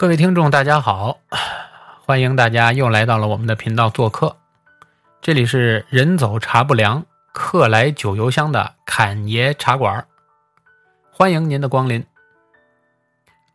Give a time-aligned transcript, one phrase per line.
[0.00, 1.18] 各位听众，大家好，
[2.06, 4.34] 欢迎大家又来到了我们的频道做客。
[5.20, 7.04] 这里是人走茶不凉，
[7.34, 10.06] 客来酒犹香的侃爷茶馆，
[11.12, 12.02] 欢迎您的光临。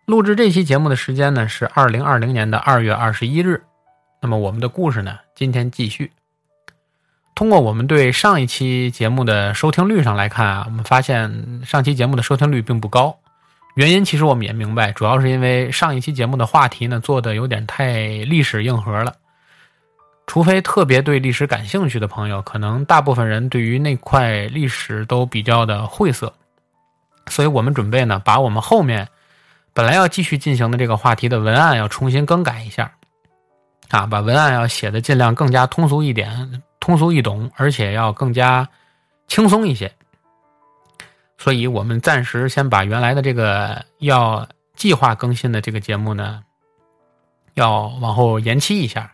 [0.05, 3.63] 录制这期节目的时间呢是二零二零年的二月二十一日。
[4.21, 6.11] 那么我们的故事呢，今天继续。
[7.33, 13.17] 通过我们对上一期节目的收听率上来看啊，我们发现上期节目的收听率并不高。
[13.75, 19.13] 原因其实我们也明白，主要是因为上一期节目的话题呢做的有点太历史硬核了。
[20.27, 26.33] 除非特别对历史感兴趣的朋友，可能大部分人对于那块历史都比较的晦涩。
[27.27, 29.07] 所以我们准备呢，把我们后面
[29.73, 32.91] 本来要继续进行的这个话题的文案要重新更改一下，
[33.89, 36.63] 啊，把文案要写的尽量更加通俗一点。
[36.79, 38.67] 通俗易懂，而且要更加
[39.27, 39.91] 轻松一些，
[41.37, 46.41] 所以我们暂时先把原来的这个要计划更新的这个节目呢，
[47.55, 49.11] 要往后延期一下。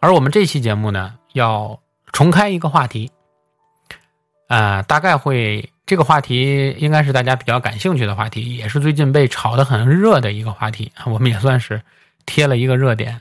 [0.00, 1.78] 而我们这期节目呢，要
[2.10, 3.10] 重开一个话题，
[4.48, 11.82] 啊，大概会这个话题应该是大家比较感兴趣的话题，也是最近被炒得很热的一个话题，我们也算是
[12.24, 13.20] 贴了一个热点。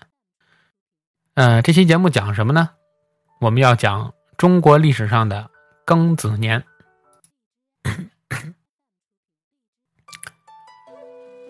[1.36, 2.70] 嗯，这期节目讲什么呢？
[3.42, 5.50] 我们要讲中国历史上的
[5.86, 6.64] 庚子年。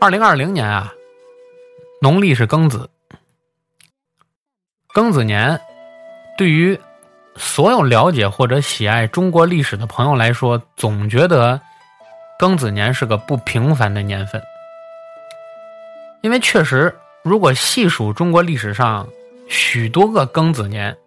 [0.02, 0.94] 二零二零年啊，
[2.02, 2.90] 农历是庚子。
[4.94, 5.60] 庚子年，
[6.38, 6.80] 对于
[7.36, 11.60] 所有了解或者喜爱中国历史的朋友来说，总觉得
[12.40, 14.42] 庚子年是个不平凡的年份。
[16.22, 16.94] 因为确实，
[17.24, 19.08] 如果细数中国历史上
[19.48, 20.98] 许多个庚子年，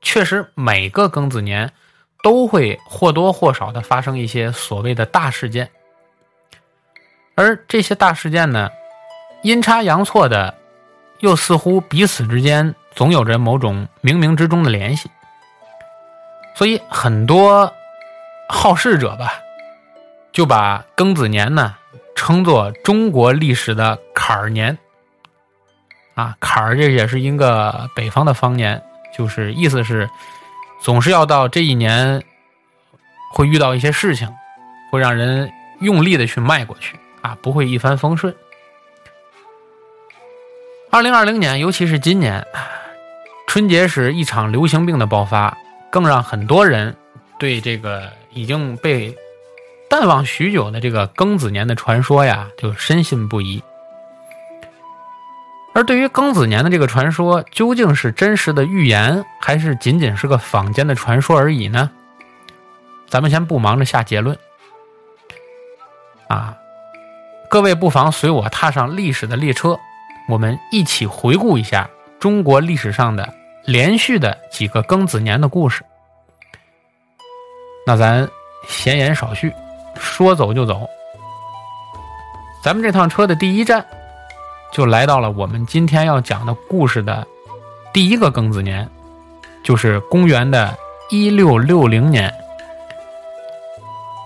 [0.00, 1.72] 确实，每个庚子年
[2.24, 5.70] 都会或多或少的发生一些所谓的大事件，
[7.34, 8.70] 而这些大事件呢，
[9.42, 10.54] 阴差阳错的，
[11.20, 15.10] 又似乎彼此之间总有着某种冥冥之中的联系，
[16.54, 17.70] 所以很多
[18.48, 19.34] 好事者吧，
[20.32, 21.76] 就把庚子年呢
[22.14, 24.78] 称作中国历史的坎儿年。
[26.14, 28.82] 啊，坎儿这也是一个北方的方言。
[29.16, 30.10] 就是意思是，
[30.84, 32.22] 总是要到这一年，
[33.32, 34.28] 会遇到一些事情，
[34.92, 35.50] 会让人
[35.80, 38.36] 用力的去迈过去啊，不会一帆风顺。
[40.90, 42.46] 二零二零年，尤其是今年，
[43.46, 45.56] 春节时一场流行病的爆发，
[45.90, 46.94] 更让很多人
[47.38, 49.16] 对这个已经被
[49.88, 53.62] 淡忘许久的这个庚子年的传说呀，就深信不疑。
[55.74, 61.90] 而对于庚子年的这个传说，究竟是真实的预言，还是仅仅是个坊间的传说而已呢？
[63.08, 64.38] 咱们先不忙着下结论，
[66.28, 66.56] 啊，
[67.50, 69.78] 各位不妨随我踏上历史的列车，
[70.28, 71.90] 我们一起回顾一下
[72.20, 73.34] 中国历史上的
[73.64, 75.84] 连续的几个庚子年的故事。
[77.84, 78.28] 那咱
[78.68, 79.52] 闲言少叙，
[79.96, 80.88] 说走就走，
[82.62, 83.84] 咱们这趟车的第一站。
[84.74, 87.24] 就来到了我们今天要讲的故事的
[87.92, 88.90] 第一个庚子年，
[89.62, 90.76] 就是公元的
[91.10, 92.34] 一六六零年。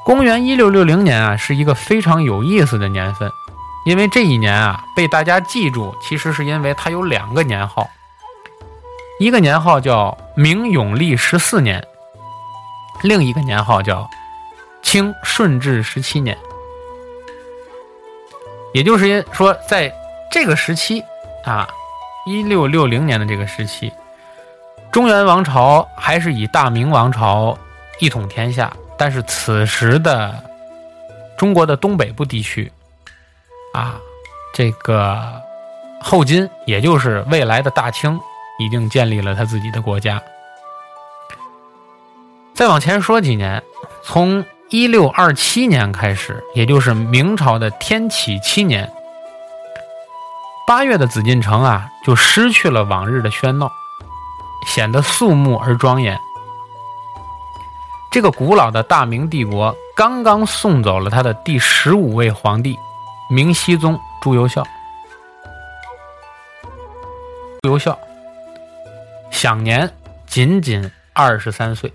[0.07, 3.31] 公元一六六零年啊，是一个非常有意思的年份，
[3.85, 7.87] 因为这一年啊被大家记住，其实是因为它有两个年号，
[9.21, 11.87] 一个年号叫明永历十四年，
[13.03, 14.09] 另一个年号叫
[14.81, 16.35] 清顺治十七年。
[18.73, 19.93] 也就是说，在
[20.31, 21.03] 这个时期，
[21.45, 21.69] 啊，
[22.27, 23.93] 一六六零年的这个时期，
[24.93, 27.57] 中原王朝还是以大明王朝
[27.99, 28.73] 一统天下。
[28.99, 30.35] 但是此时的
[31.37, 32.73] 中国的东北部地区，
[33.73, 33.95] 啊，
[34.53, 35.41] 这个
[36.01, 38.19] 后金，也就是未来的大清，
[38.59, 40.21] 已经建立了他自己的国家。
[42.55, 43.63] 再往前说几年，
[44.03, 48.93] 从一六二七年开始，也就是明朝的天启七年。
[50.69, 53.73] 八月的紫禁城啊，就失去了往日的喧闹，
[54.67, 56.21] 显得肃穆而庄严。
[58.11, 62.79] 这个古老的大明帝国刚刚送走了他的第十五位皇帝
[63.31, 64.63] 明熹宗朱由校。
[67.63, 67.99] 朱由校
[69.31, 69.91] 享年
[70.27, 71.91] 仅仅二十三岁，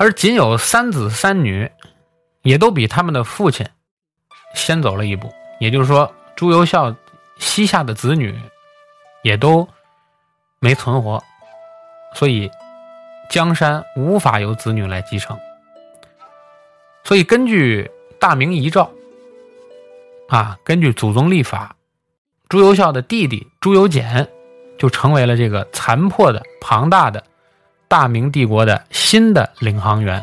[0.00, 1.70] 而仅有三子三女，
[2.42, 3.64] 也都比他们的父亲
[4.56, 5.32] 先走了一步。
[5.60, 6.12] 也就是说。
[6.36, 6.94] 朱由校
[7.38, 8.38] 膝下的子女
[9.22, 9.66] 也都
[10.60, 11.22] 没存活，
[12.14, 12.50] 所以
[13.30, 15.36] 江山无法由子女来继承。
[17.04, 18.90] 所以根据《大明遗诏》，
[20.36, 21.74] 啊，根据祖宗立法，
[22.48, 24.28] 朱由校的弟弟朱由检
[24.78, 27.24] 就成为了这个残破的庞大的
[27.88, 30.22] 大明帝国的新的领航员。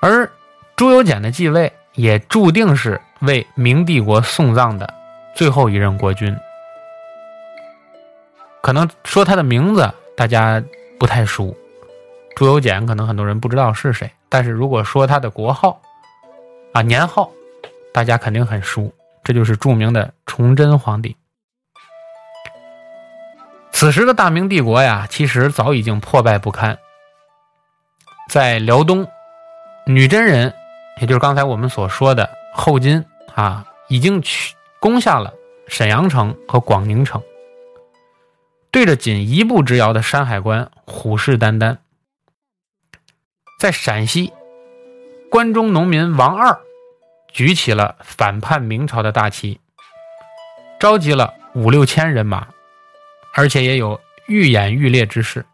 [0.00, 0.30] 而
[0.76, 4.92] 朱由检的继位，也注定是为明帝国送葬的
[5.34, 6.36] 最后一任国君。
[8.60, 10.62] 可能说他的名字大家
[10.98, 11.56] 不太熟，
[12.34, 14.10] 朱由检可能很多人不知道是谁。
[14.28, 15.80] 但是如果说他的国号
[16.72, 17.30] 啊年号，
[17.94, 18.92] 大家肯定很熟，
[19.24, 21.16] 这就是著名的崇祯皇帝。
[23.72, 26.76] 此时的大明帝国呀，其实早已经破败不堪，
[28.28, 29.06] 在辽东。
[29.86, 30.52] 女真人，
[31.00, 32.28] 也就是刚才我们所说的
[32.60, 33.04] 后金
[33.36, 35.32] 啊，已经去攻下了
[35.68, 37.22] 沈阳城和广宁城，
[38.72, 41.78] 对着仅一步之遥的山海关虎视眈眈。
[43.60, 44.32] 在陕西，
[45.30, 46.60] 关中农民王二
[47.28, 49.60] 举起了反叛明朝的大旗，
[50.80, 52.48] 召集了五六千人马，
[53.34, 55.46] 而且也有愈演愈烈之势，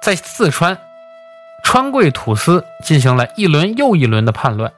[0.00, 0.78] 在四川。
[1.64, 4.72] 川贵土司进行了一轮又一轮的叛乱，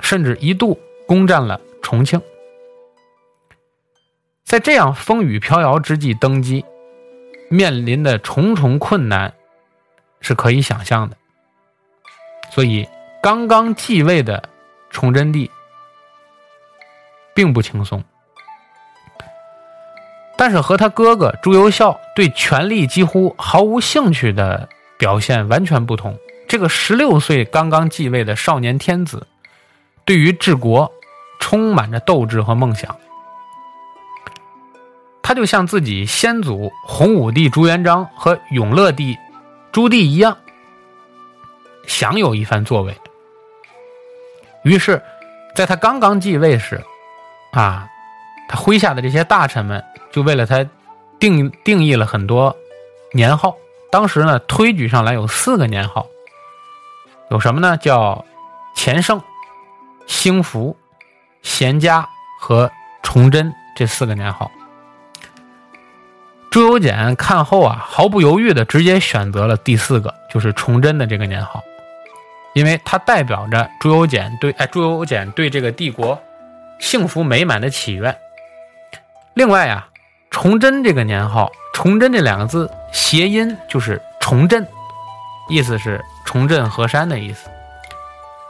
[0.00, 2.20] 甚至一度攻占了重庆。
[4.44, 6.64] 在这样风雨飘摇之际登基，
[7.50, 9.34] 面临的重重困难
[10.20, 11.16] 是可以想象的。
[12.50, 12.88] 所以，
[13.22, 14.48] 刚刚继位的
[14.90, 15.50] 崇祯帝
[17.34, 18.02] 并不轻松。
[20.36, 24.68] 但是和他哥哥朱由校对权力几乎毫无兴趣的。
[24.98, 26.18] 表现完全不同。
[26.48, 29.28] 这个十六岁刚刚继位的少年天子，
[30.08, 30.90] 对于治国
[31.38, 32.96] 充满着斗志和梦想。
[35.20, 39.18] 他就像自己先祖洪武帝朱元璋和永乐帝
[39.70, 40.38] 朱棣一样，
[41.86, 42.96] 想有一番作为。
[44.64, 45.02] 于是，
[45.54, 46.82] 在他刚刚继位时，
[47.52, 47.86] 啊，
[48.48, 50.66] 他麾下的这些大臣们就为了他
[51.20, 52.56] 定定义了很多
[53.12, 53.54] 年号。
[53.92, 56.06] 当时呢，推举上来有四个年号，
[57.30, 57.76] 有什么呢？
[57.76, 58.24] 叫
[58.74, 59.20] 乾盛、
[60.08, 60.76] 兴福、
[61.42, 62.08] 咸嘉
[62.40, 62.68] 和
[63.04, 64.50] 崇祯这四个年号。
[66.50, 71.62] 朱由检看后啊，毫不犹豫的直接选择了第四个，就是崇祯的这个年号，
[72.54, 76.20] 因为它代表着朱由检对哎朱由检对这个帝国
[76.80, 78.16] 幸福美满的祈愿。
[79.34, 79.88] 另外啊，
[80.30, 81.52] 崇祯这个年号。
[81.74, 84.66] 崇祯这两个字谐音就是重振，
[85.48, 87.48] 意思是重振河山的意思，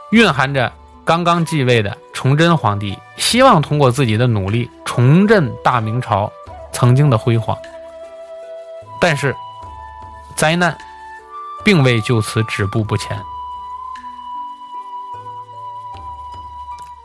[0.09, 0.73] 蕴含着
[1.09, 6.31] 刚刚继位的崇祯皇帝希望通过自己的努力重振大明朝
[6.71, 7.57] 曾经的辉煌。
[9.01, 9.35] 但是，
[10.35, 10.77] 灾难
[11.65, 13.19] 并未就此止步不前。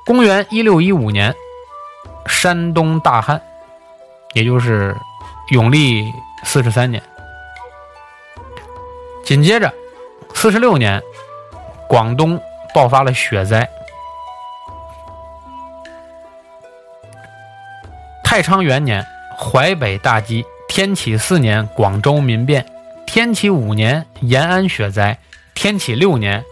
[0.05, 1.35] 公元一六一五年，
[2.27, 3.41] 山东大旱，
[4.35, 4.95] 也就是。
[5.51, 6.11] 永历
[6.43, 7.03] 四十三年，
[9.23, 9.71] 紧接着
[10.33, 11.03] 四十六年，
[11.87, 12.41] 广东
[12.75, 13.69] 爆发了雪灾。
[18.35, 19.07] 太昌元年，
[19.39, 22.65] 淮北大饥；天启四年，广州民变；
[23.07, 25.17] 天启五年，延安雪灾；
[25.55, 26.45] 天启六年，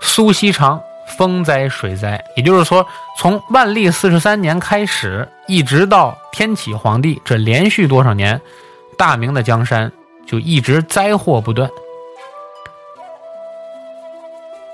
[0.00, 0.80] 苏锡常
[1.18, 2.24] 风灾水灾。
[2.36, 2.86] 也就是说，
[3.18, 6.16] 从万历四十三年开始，一直到。
[6.32, 8.40] 天启皇帝这连续多少年，
[8.96, 9.92] 大明的江山
[10.26, 11.70] 就一直灾祸不断，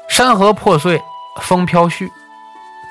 [0.09, 1.02] 山河破碎，
[1.40, 2.09] 风飘絮。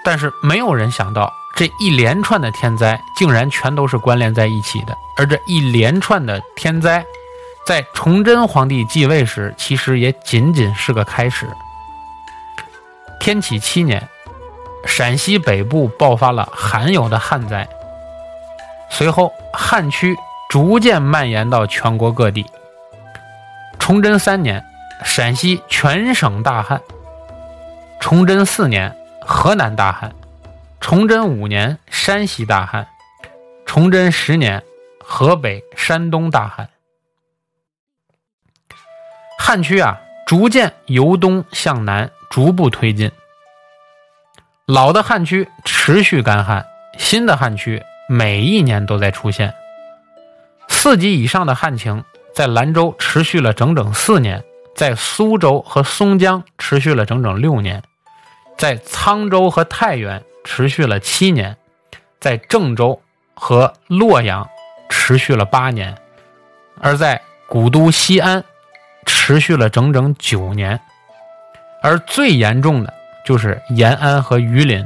[0.03, 4.97] 但是没有人想到，这一连串的天灾竟然全都是关联在一起的。
[5.15, 7.05] 而这一连串的天灾，
[7.67, 11.47] 在崇祯皇帝继位时，其实也仅仅是个开始。
[13.19, 14.09] 天启七年，
[14.87, 17.69] 陕西北部爆发了罕有的旱灾。
[18.89, 20.17] 随后，旱区
[20.49, 22.43] 逐渐蔓延到全国各地。
[23.77, 24.65] 崇祯三年，
[25.03, 26.79] 陕西全省大旱；
[27.99, 28.91] 崇祯四年，
[29.21, 30.09] 河南大旱；
[30.81, 32.83] 崇祯五年，山西大旱；
[33.65, 34.61] 崇祯十年，
[34.99, 36.67] 河北、山东大旱。
[39.39, 43.09] 旱区啊，逐渐由东向南逐步推进。
[44.65, 46.65] 老的旱区持续干旱，
[46.97, 47.81] 新的旱区。
[48.09, 49.53] 每一年都在出现
[50.67, 54.43] 四级以上的旱情，在兰州持续了整整四年，
[54.75, 57.81] 在苏州和松江持续了整整六年，
[58.57, 61.55] 在沧州和太原持续了七年，
[62.19, 63.01] 在郑州
[63.33, 64.47] 和洛阳
[64.89, 65.97] 持续了八年，
[66.79, 68.43] 而在古都西安
[69.05, 70.79] 持续了整整九年，
[71.81, 72.93] 而最严重的
[73.25, 74.85] 就是延安和榆林，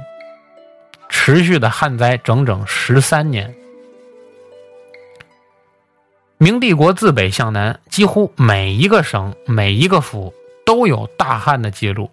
[1.09, 3.53] 持续的旱灾整整十三年。
[6.37, 10.33] 明帝国自北向南，几乎每一个省、每一个府
[10.65, 12.11] 都有大旱的记录。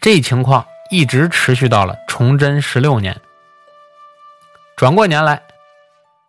[0.00, 3.20] 这情况一直持续到了崇祯十六年。
[4.76, 5.42] 转过年来，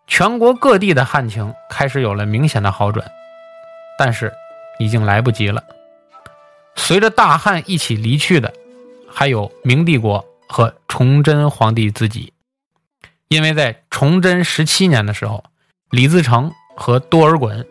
[0.06, 3.06] 全国各地的旱情开始有了明显的好转，
[3.98, 4.32] 但是
[4.78, 5.62] 已经来不及了。
[6.76, 8.52] 随着大旱一起离去的，
[9.10, 12.32] 还有明帝国和崇祯皇帝自己，
[13.28, 15.44] 因为在崇祯十七年的时候。
[15.90, 17.66] 李自成和多尔衮，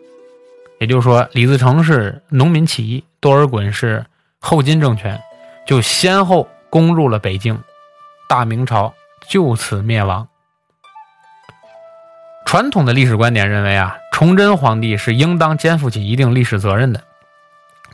[0.78, 4.04] 也就是说，李自成是农民起义，多尔衮是
[4.38, 5.18] 后金政权，
[5.66, 7.62] 就先后攻入了北京，
[8.28, 8.94] 大明朝
[9.28, 10.26] 就此灭亡。
[12.46, 17.02] 传统的历史观点认为啊，崇祯皇帝是应当肩负起一定历史责任的，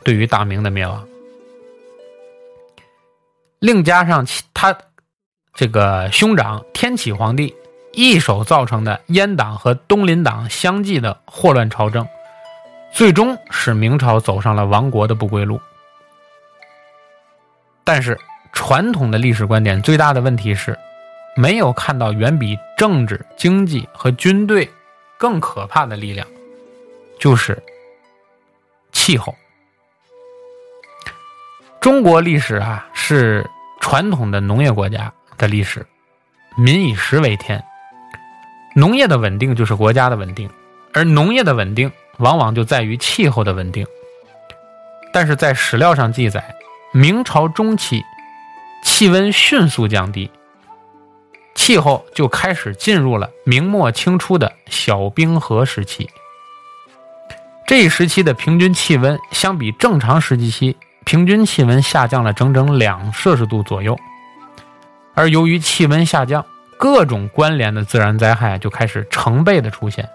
[0.03, 1.05] 对于大明的灭亡。
[3.59, 4.77] 另加上其他
[5.53, 7.53] 这个兄长天启皇帝。
[7.93, 12.07] 一手造成的阉党和东林党相继的祸乱朝政，
[12.93, 15.59] 最终使明朝走上了亡国的不归路。
[17.83, 18.15] 但是，
[18.53, 20.77] 传统的历史观点最大的问题是，
[21.35, 24.69] 没有看到远比政治、经济和军队
[25.17, 26.27] 更可怕的力量，
[27.19, 27.61] 就是
[28.91, 29.35] 气候。
[31.79, 33.47] 中国历史啊，是
[33.79, 35.85] 传统的农业国家的历史，
[36.57, 37.63] 民以食为天。
[38.75, 40.49] 农业的稳定就是国家的稳定，
[40.93, 43.85] 而农业的稳定往往就在于气候的稳定。
[45.13, 46.55] 但是在史料上记载，
[46.91, 48.03] 明朝中期
[48.83, 50.29] 气温迅速降低，
[51.55, 56.09] 气候就开始进入了明末清初的小冰河时期。
[57.65, 63.97] 这一时期的平均气温相比正常时期平均气温下降了整整两摄氏度左右，
[65.13, 66.45] 而由于气温下降。
[66.79, 70.07] 各种关联的自然灾害就开始成倍的出现。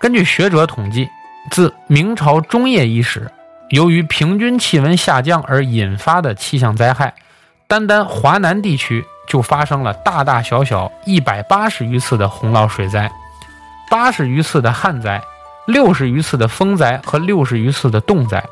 [0.00, 1.08] 根据学者统计，
[1.52, 3.30] 自明朝中叶伊始，
[3.70, 7.14] 由于平均气温下降而引发的气象灾害，
[7.66, 13.10] 单单华南地区就发生了大大小小一百八十余次的洪涝水灾，
[13.90, 15.20] 八十余次的旱灾，
[15.66, 18.42] 六十余次的风灾和六十余次的冻灾，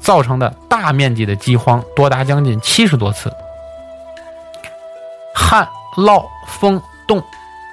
[0.00, 3.32] 造成的大面积的饥荒多达将近七十多次。
[5.32, 7.22] 旱涝风冻，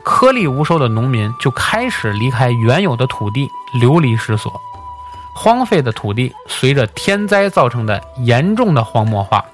[0.04, 4.62] 颗粒无收的农民就开始离开原有的土地，流离失所。
[5.38, 9.46] 荒废的土地随着天灾造成的严重的荒漠化，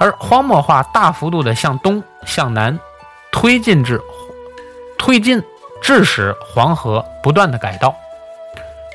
[0.00, 2.76] 而荒漠化大幅度的向东向南
[3.30, 4.00] 推进至
[4.98, 5.42] 推进，
[5.82, 7.94] 致使黄河不断的改道。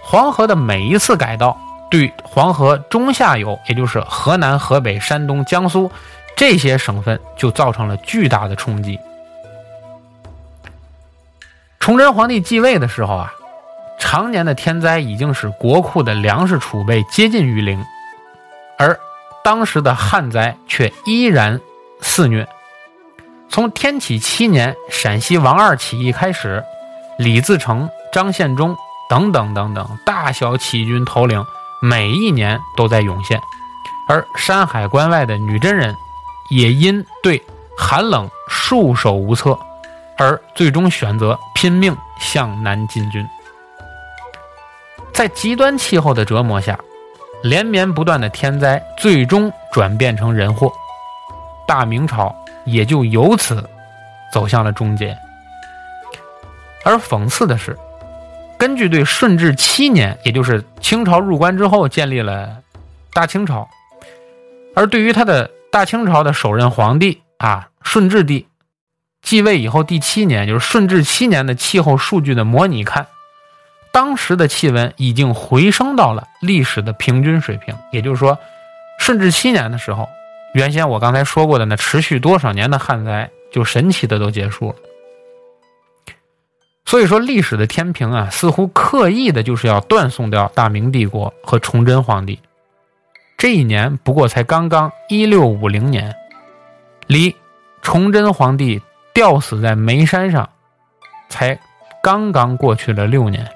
[0.04, 1.56] 黄河的每一次改道，
[1.92, 5.92] 对黄河中下游，也就是河南、河北、山东、江苏。
[6.36, 9.00] 这些省份就造成了巨大的冲击。
[11.80, 13.34] 崇祯皇帝继位的时候啊，
[14.02, 17.86] 常年的天灾已经使国库的粮食储备接近于零，
[18.78, 19.00] 而
[19.44, 21.62] 当时的旱灾却依然
[22.02, 22.46] 肆虐。
[23.48, 26.64] 从天启七年陕西王二起义开始，
[27.20, 28.76] 李自成、张献忠
[29.08, 31.46] 等等等等大小起义军头领，
[31.80, 33.40] 每一年都在涌现，
[34.10, 35.96] 而山海关外的女真人。
[36.50, 37.42] 也因对
[37.78, 39.58] 寒冷束手无策，
[40.18, 43.26] 而最终选择拼命向南进军。
[45.14, 46.80] 在极端气候的折磨下，
[47.44, 50.72] 连绵不断的天灾最终转变成人祸，
[51.68, 53.64] 大明朝也就由此
[54.34, 55.18] 走向了终结。
[56.84, 57.78] 而讽刺的是，
[58.58, 62.58] 根据对顺治七年，也就是清朝入关之后建立了
[63.14, 63.68] 大清朝，
[64.76, 65.50] 而对于他的。
[65.72, 68.46] 大清朝的首任皇帝啊，顺治帝
[69.22, 73.08] 继位以后第七年，就是顺治七年的气候数据的模拟看，
[73.92, 77.76] 当时的气温已经回升到了历史的平均水平。
[77.92, 78.38] 也就是说，
[79.00, 80.08] 顺治七年的时候，
[80.54, 84.76] 原先我刚才说过的那持续多少年的旱灾，就神奇的都结束了。
[86.86, 92.40] 所以说，历史的天平啊，似乎刻意的就是要断送掉大明帝国和崇祯皇帝。
[93.38, 96.14] 这一年不过才刚刚一六五零年，
[97.08, 97.36] 离
[97.82, 98.82] 崇祯皇帝
[99.14, 100.50] 吊死在煤山上，
[101.30, 101.60] 才
[102.04, 103.50] 刚刚过去了六年。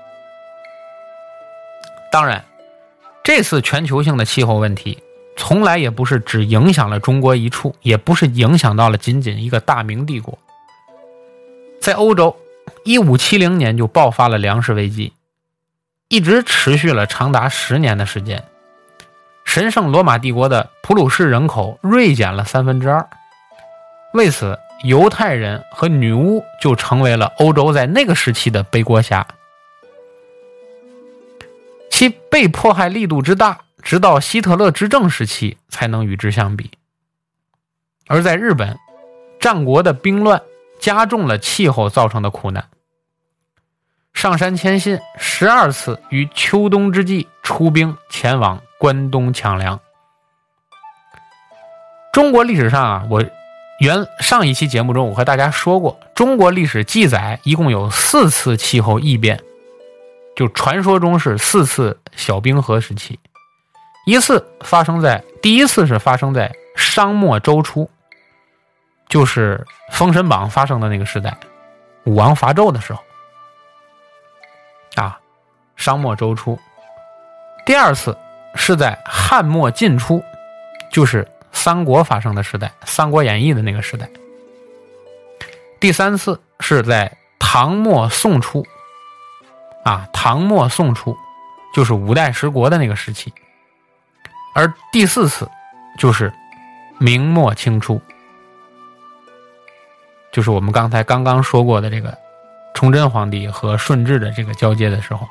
[2.15, 2.41] 当然，
[3.25, 5.03] 这次全球性的气候问题，
[5.35, 10.39] 从来也不是只影响了中国一处，也不是影响到了仅仅一个大明帝国。
[11.81, 12.33] 在欧洲，
[12.85, 15.11] 一五七零年就爆发了粮食危机，
[16.07, 18.41] 一直持续了长达十年的时间。
[19.43, 23.05] 神圣罗马帝国的普鲁士人口锐减了三分之二。
[24.13, 29.27] 为此，犹太人和女巫就成为了欧洲在那个时期的背锅侠。
[31.95, 36.71] 其被迫害力度之大，直到希特勒执政时期才能与之相比。
[38.07, 38.77] 而在日本，
[39.39, 40.41] 战国的兵乱
[40.77, 42.65] 加重了气候造成的苦难。
[44.11, 49.79] 上杉谦信十二次于秋冬之际出兵前往关东抢粮。
[52.11, 53.23] 中国历史上啊，我
[53.79, 59.41] 原上一期节目中我和大家说过，中国历史记载一共有四次气候异变。
[60.35, 63.17] 就传说中是四次小冰河时期，
[64.05, 67.89] 一次发生在第一次是发生在商末周初，
[69.07, 69.65] 就是
[69.95, 71.37] 《封神榜》发生的那个时代，
[72.03, 73.01] 武王伐纣的时候，
[74.95, 75.17] 啊，
[75.77, 76.59] 商末周初。
[77.65, 78.15] 第二次
[78.55, 80.21] 是在汉末晋初，
[80.91, 84.09] 就是三国发生的时代，《三国演义》的那个时代。
[85.79, 88.65] 第三次是在唐末宋初。
[89.85, 91.15] 啊，唐末宋初，
[91.71, 93.31] 就是五代十国的那个时期，
[94.55, 95.47] 而第四次
[95.99, 96.33] 就是
[96.97, 98.01] 明末清初，
[100.31, 102.17] 就是我们刚才刚刚说过的这个
[102.73, 105.27] 崇祯皇帝和顺治的这个交接的时候，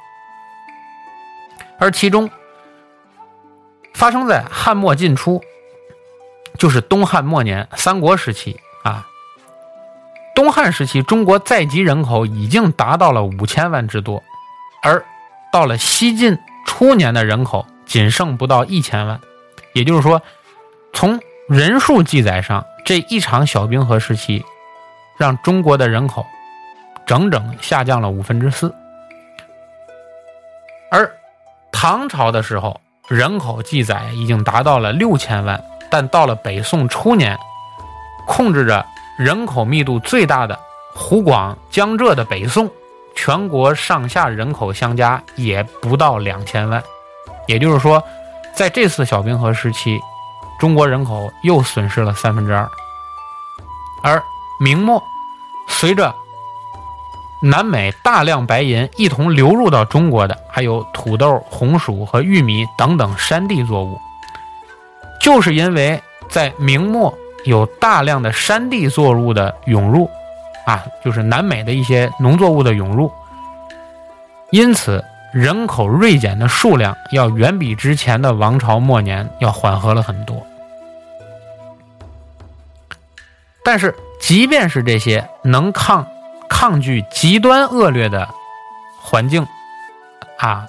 [1.80, 2.30] 而其中
[3.92, 5.42] 发生在汉末晋初，
[6.56, 9.04] 就是东汉末年三国时期啊。
[10.32, 14.23] 东汉时期，中国在籍人口已经达到了五千万之多。
[14.84, 15.02] 而
[15.50, 19.18] 到了西晋初年的人口仅剩不到一千万，
[19.72, 20.20] 也就是说，
[20.92, 24.44] 从人数记载上，这一场小冰河时期，
[25.16, 26.26] 让中国的人口
[27.06, 28.74] 整整下降了五分之四。
[30.90, 31.10] 而
[31.72, 37.38] 唐朝的时候，人口记载已经达到了六千万，但到了北宋初年，
[38.26, 38.84] 控制着
[39.18, 40.58] 人口密度最大的
[40.94, 42.70] 湖广、江浙的北宋。
[43.14, 46.82] 全国上下人口相加也不到两千万，
[47.46, 48.02] 也就是说，
[48.54, 49.98] 在这次小冰河时期，
[50.58, 52.68] 中国人口又损失了三分之二。
[54.02, 54.22] 而
[54.60, 55.02] 明末，
[55.68, 56.14] 随着
[57.42, 63.98] 南美大量白银一同流入到中国的，还有土豆、红薯和玉米等等山地作物，
[65.20, 67.12] 就是因为在明末
[67.44, 70.10] 有大量的山地作物的涌入。
[70.66, 73.10] 啊，就是南美的一些农作物的涌入，
[74.50, 80.44] 因此人口锐减的数量要远比之前的王朝末年要缓和了很多。
[83.64, 86.06] 但是，即便是这些能抗
[86.48, 88.28] 抗拒极端恶劣的
[89.00, 89.46] 环境，
[90.38, 90.66] 啊，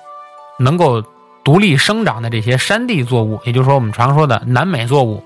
[0.58, 1.02] 能够
[1.44, 5.24] 独立生长的这些山地作物，也就是说我们常说的南美作物，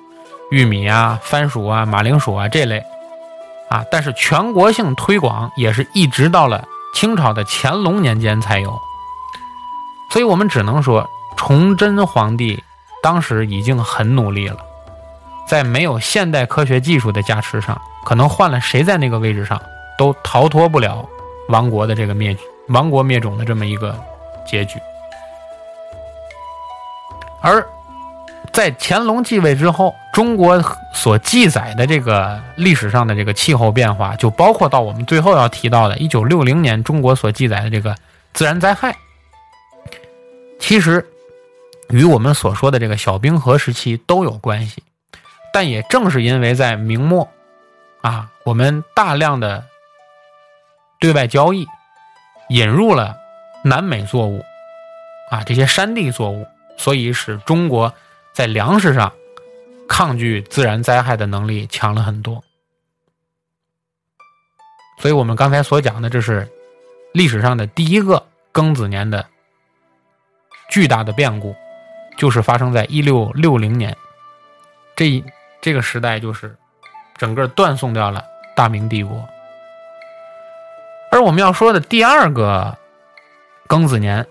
[0.52, 2.84] 玉米啊、番薯啊、马铃薯啊这类。
[3.70, 8.80] 啊，但是全国性推广也是一直到了清朝的乾隆年间才有，
[10.10, 12.64] 所以我们只能说，崇祯皇帝
[13.04, 14.58] 当时已经很努力了，
[15.48, 19.62] 在没有现代科学技术的加持上，可能换了谁在那个位置上，
[19.98, 21.08] 都逃脱不了
[21.50, 22.36] 亡国的这个灭
[22.70, 23.96] 亡国灭种的这么一个
[24.48, 24.80] 结局，
[27.42, 27.64] 而。
[28.52, 30.62] 在乾隆继位之后，中国
[30.94, 37.96] 所记载的这个历史上的这个气候变化，就包括到我们最后要提到的1960年中国所记载的这个
[38.34, 38.94] 自然灾害，
[40.60, 41.08] 其实
[41.88, 44.84] 与我们所说的这个小冰河时期都有关系。
[45.54, 47.30] 但也正是因为在明末，
[48.02, 49.64] 啊，我们大量的
[51.00, 51.66] 对外交易，
[52.50, 53.16] 引入了
[53.64, 54.44] 南美作物，
[55.32, 57.94] 啊，这些山地作物，所以使中国。
[58.32, 59.12] 在粮食上，
[59.90, 62.42] 抗拒自然灾害的能力强了很多。
[65.00, 66.48] 所以，我们刚才所讲的，这是
[67.14, 69.26] 历史上的第一个庚子年的
[70.70, 71.56] 巨大的变故，
[72.18, 73.96] 就是发生在一六六零年。
[74.96, 75.24] 这一
[75.62, 76.56] 这个时代，就是
[77.18, 78.24] 整个断送掉了
[78.56, 79.28] 大明帝国。
[81.12, 82.78] 而我们要说的第二个
[83.68, 84.28] 庚子年，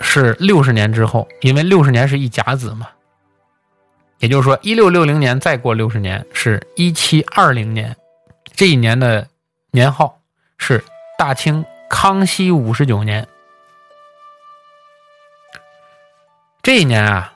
[0.00, 2.88] 是六十年之后，因为六十年是一甲子嘛。
[4.18, 7.94] 也就是说，一六六零年再过六十年是一七二零年，
[8.54, 9.28] 这一年的
[9.72, 10.18] 年号
[10.56, 10.82] 是
[11.18, 13.28] 大清康熙五十九年。
[16.62, 17.34] 这一年啊，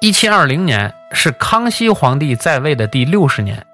[0.00, 3.64] 一七二零年是康熙皇帝在位的第六十年。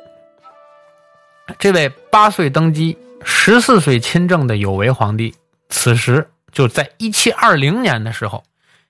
[1.59, 5.35] 这位八岁登基、十四岁亲政的有为皇帝，
[5.71, 8.45] 此时就在一七二零年的时候，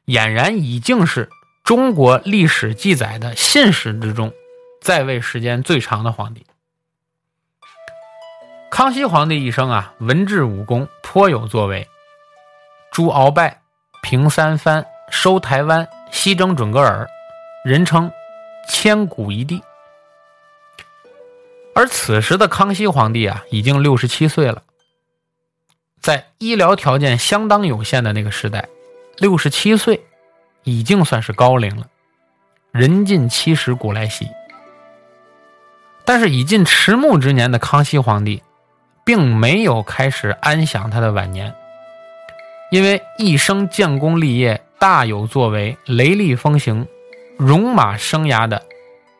[0.06, 1.30] 俨然已经是。
[1.66, 4.32] 中国历史记载的信史之中，
[4.80, 6.46] 在位时间最长的皇帝。
[8.70, 11.88] 康熙皇帝一生啊，文治武功颇有作为，
[12.92, 13.62] 诛鳌拜、
[14.00, 17.08] 平三藩、收台湾、西征准噶尔，
[17.64, 18.12] 人称
[18.68, 19.60] 千古一帝。
[21.74, 24.62] 而此时的康熙皇帝啊，已经六十七岁了。
[26.00, 28.68] 在医疗条件相当有限的那个时代，
[29.18, 30.05] 六十七岁
[30.66, 31.86] 已经算是高龄了，
[32.72, 34.28] 人近七十古来稀。
[36.04, 38.42] 但是已近迟暮之年的康熙皇帝，
[39.04, 41.54] 并没有开始安享他的晚年，
[42.70, 46.86] 因为一生建功立业、大有作为、雷厉风行、
[47.38, 48.62] 戎马生涯的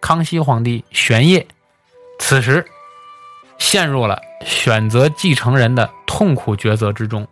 [0.01, 1.47] 康熙皇帝玄烨，
[2.19, 2.67] 此时
[3.57, 5.89] 陷入了选择继承人的。
[6.07, 7.29] 痛苦抉择之中，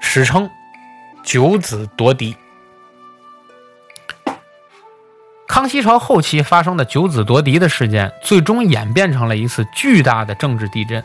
[0.00, 0.50] 史称
[1.26, 2.36] “九子夺嫡”。
[5.48, 11.04] 康熙朝后期发生的九子夺嫡的事件，最终演变成了一次巨大的政治地震。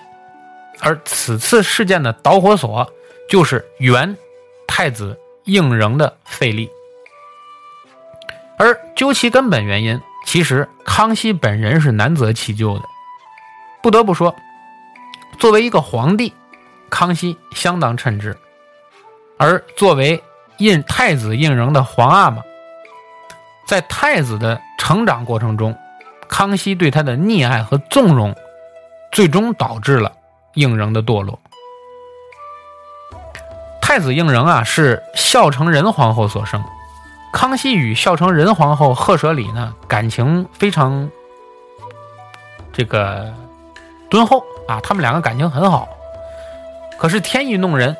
[0.79, 2.93] 而此次事件的导火索，
[3.27, 4.15] 就是元
[4.67, 6.69] 太子胤禛的废立。
[8.57, 12.85] 而究其根本原因，其实康熙本人是难择其咎的。
[13.81, 14.35] 不得不说。
[15.39, 16.31] 作为一个皇帝，
[16.91, 18.33] 康熙相当称职；
[19.41, 20.21] 而作为
[20.57, 22.43] 胤太子胤禛的皇阿玛，
[23.65, 25.75] 在太子的成长过程中，
[26.29, 28.35] 康熙对他的溺爱和纵容，
[29.11, 30.11] 最终导致了
[30.53, 31.39] 胤禛的堕落。
[33.81, 36.63] 太子胤禛啊，是孝成仁皇后所生。
[37.33, 41.09] 康熙与孝成仁皇后赫舍里呢，感情非常
[42.71, 43.33] 这个
[44.07, 44.43] 敦厚。
[44.67, 45.89] 啊，他们两个感情很好，
[46.99, 47.97] 可是天意弄人，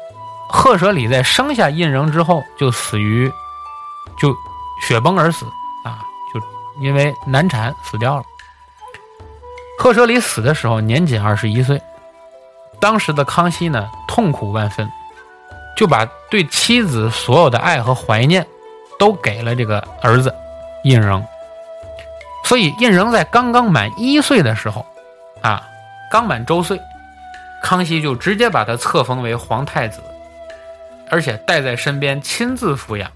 [0.51, 3.31] 赫舍里在生下胤禛之后就死于，
[4.17, 4.35] 就
[4.85, 5.45] 雪崩而死
[5.85, 6.41] 啊，就
[6.81, 8.23] 因为难产死掉了。
[9.79, 11.81] 赫舍里死的时候年仅二十一岁，
[12.79, 14.87] 当时的康熙呢痛苦万分，
[15.75, 18.45] 就把对妻子所有的爱和怀念
[18.99, 20.35] 都给了这个儿子
[20.83, 21.23] 胤禛，
[22.43, 24.85] 所以胤禛在刚刚满一岁的时候，
[25.41, 25.63] 啊。
[26.11, 26.77] 刚满周岁，
[27.63, 30.03] 康熙就直接把他册封为皇太子，
[31.11, 33.11] 而且带在身边亲自抚养。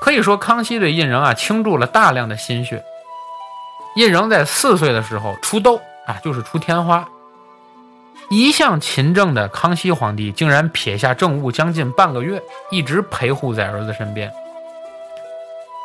[0.00, 2.84] 可以说，康熙对胤禛啊倾注了大量的心血。
[3.96, 7.08] 胤禛在四岁的时候出痘啊，就是出天花。
[8.30, 14.32] 一向勤政的康熙皇帝竟然撇下政务将近半个月，一直陪护在儿子身边。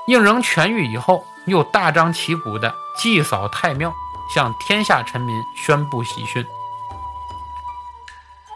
[0.07, 3.91] 胤禛痊愈以后，又大张旗鼓的祭扫太庙。
[4.29, 6.45] 向天下臣民宣布喜讯。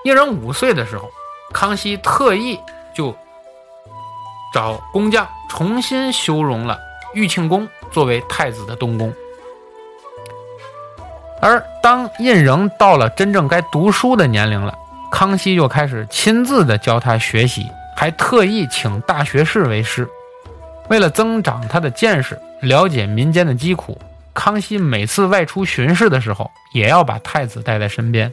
[0.03, 1.09] 胤禛五岁的时候，
[1.53, 2.59] 康熙特意
[2.93, 3.15] 就
[4.53, 6.77] 找工匠重新修容了
[7.13, 9.13] 玉庆宫作为太子的东宫。
[11.41, 14.77] 而当胤禛到了真正该读书的年龄了，
[15.11, 20.07] 康熙就开始亲自的教他学习，还特意请大学士为师，
[20.89, 23.99] 为了增长他的见识，了解民间的疾苦。
[24.33, 28.31] 康熙每次外出巡视的时候，也要把太子带在身边。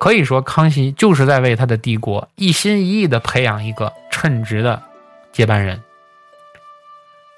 [0.00, 4.82] 可以说，康熙就是在为他的帝国一心一意地培养一个称职的
[5.30, 5.78] 接班人。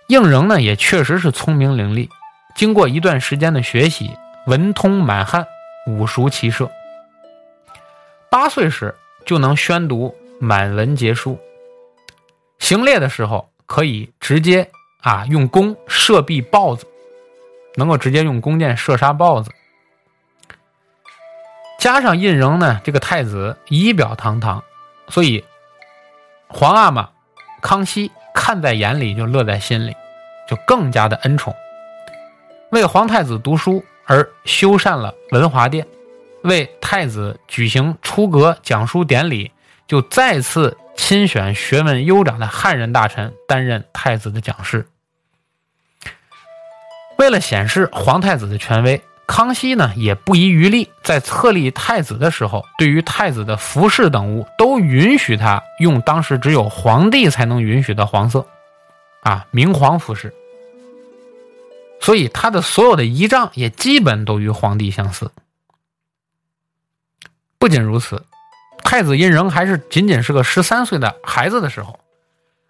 [0.07, 2.09] 胤禛呢，也确实是聪明伶俐，
[2.55, 4.13] 经过一段时间的学习，
[4.47, 5.45] 文通满汉，
[5.89, 6.71] 武熟骑射。
[8.31, 8.95] 八岁时
[9.27, 11.37] 就能宣读满文节书，
[12.61, 14.71] 行猎的时候可以直接
[15.01, 16.87] 啊用弓射毙豹子。
[17.75, 19.51] 能够直接用弓箭射杀豹子，
[21.83, 24.63] 加上胤禛呢，这个太子仪表堂堂，
[25.09, 25.45] 所以
[26.47, 27.09] 皇阿玛
[27.61, 29.97] 康熙看在眼里，就乐在心里，
[30.49, 31.53] 就更加的恩宠。
[32.71, 35.85] 为皇太子读书而修缮了文华殿，
[36.45, 39.51] 为太子举行出阁讲书典礼，
[39.89, 44.87] 就再次亲选学问优长的汉人大臣担任太子的讲师。
[47.19, 58.47] 为了显示皇太子的权威，康熙呢也不遗余力，在册立太子的时候，对于太子的服饰等物都允许他用当时只有皇帝才能允许的黄色，
[59.23, 60.35] 啊，明黄服饰。
[61.99, 65.31] 所以他的所有的仪仗也基本都与皇帝相似。
[67.59, 68.23] 不仅如此，
[68.85, 71.99] 太子胤禛还是仅仅是个十三岁的孩子的时候，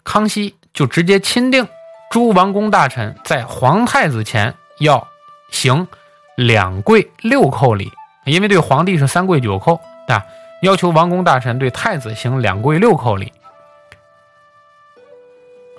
[0.05, 1.67] 康熙就直接钦定。
[2.13, 5.09] 诸王公大臣在皇太子前要
[5.51, 5.89] 行
[6.37, 7.91] 两跪六叩礼，
[8.25, 10.25] 因为对皇帝是三跪九叩啊，
[10.63, 13.33] 要求王公大臣对太子行两跪六叩礼。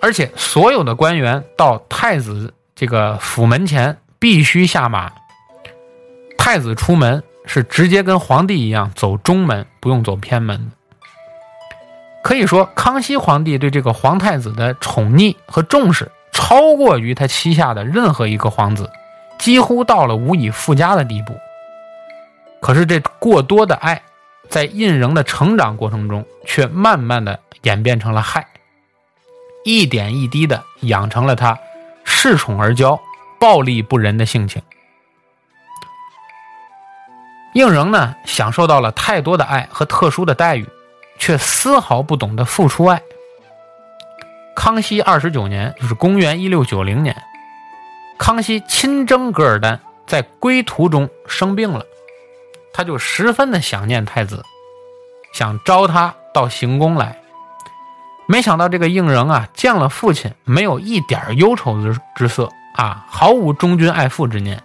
[0.02, 5.12] 而且所有的官员到太子这个府门前必须下马。
[6.38, 10.72] 太子出门是直接跟皇帝一样走中门，不用走偏门。
[12.22, 18.90] 可以说，康熙皇帝对这个皇太子的宠溺和重视，超过于他旗下的任何一个皇子，
[19.44, 21.38] 几乎到了无以复加的地步。
[22.62, 24.02] 可是，这过多的爱，
[24.48, 28.48] 在胤禛的成长过程中，却慢慢的演变成了害。
[29.66, 31.60] 一点一滴的养成了他
[32.06, 32.98] 恃宠而骄、
[33.38, 34.62] 暴力不仁的性情。
[37.54, 40.66] 应仍呢，享受到了太多的爱和特殊的待遇，
[41.20, 43.02] 却丝毫不懂得付出爱。
[44.56, 47.14] 康熙二十九年，就是公元一六九零年，
[48.24, 51.86] 康熙亲征噶尔丹，在归途中生病了，
[52.72, 54.42] 他就十分的想念太子，
[55.34, 57.20] 想招他到行宫来。
[58.26, 64.64] 没想到这个应仍啊，见了父亲没有一点忧愁之之色啊，毫无忠君爱父之念。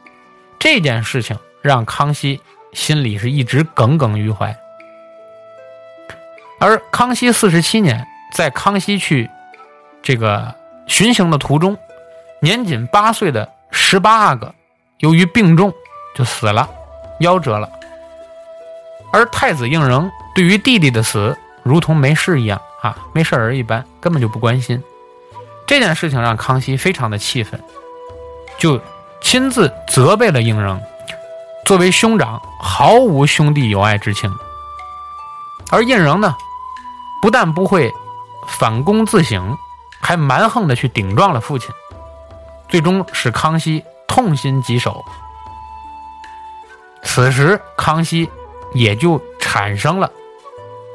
[0.60, 2.40] 这件事情让康熙
[2.72, 4.56] 心里是一直耿耿于怀。
[6.60, 9.28] 而康熙四十七年，在康熙去
[10.00, 10.54] 这个
[10.86, 11.76] 巡行的途中，
[12.40, 14.54] 年仅八岁的十八阿哥
[14.98, 15.72] 由于病重
[16.14, 16.68] 就死了，
[17.20, 17.68] 夭折了。
[19.12, 22.60] 而太子胤仍对于弟弟的死如同没事一样。
[22.80, 24.80] 啊，没事人一般，根本就不关心
[25.66, 27.60] 这件事情，让康熙非常的气愤，
[28.56, 28.80] 就
[29.20, 30.80] 亲自责备了胤仍，
[31.66, 34.32] 作为兄长，毫无兄弟友爱之情。
[35.72, 36.36] 而胤仍呢，
[37.20, 37.92] 不但不会
[38.46, 39.58] 反躬自省，
[40.00, 41.68] 还蛮横的去顶撞了父亲，
[42.68, 45.04] 最终使康熙痛心疾首。
[47.02, 48.28] 此时，康熙
[48.74, 50.10] 也就产生了。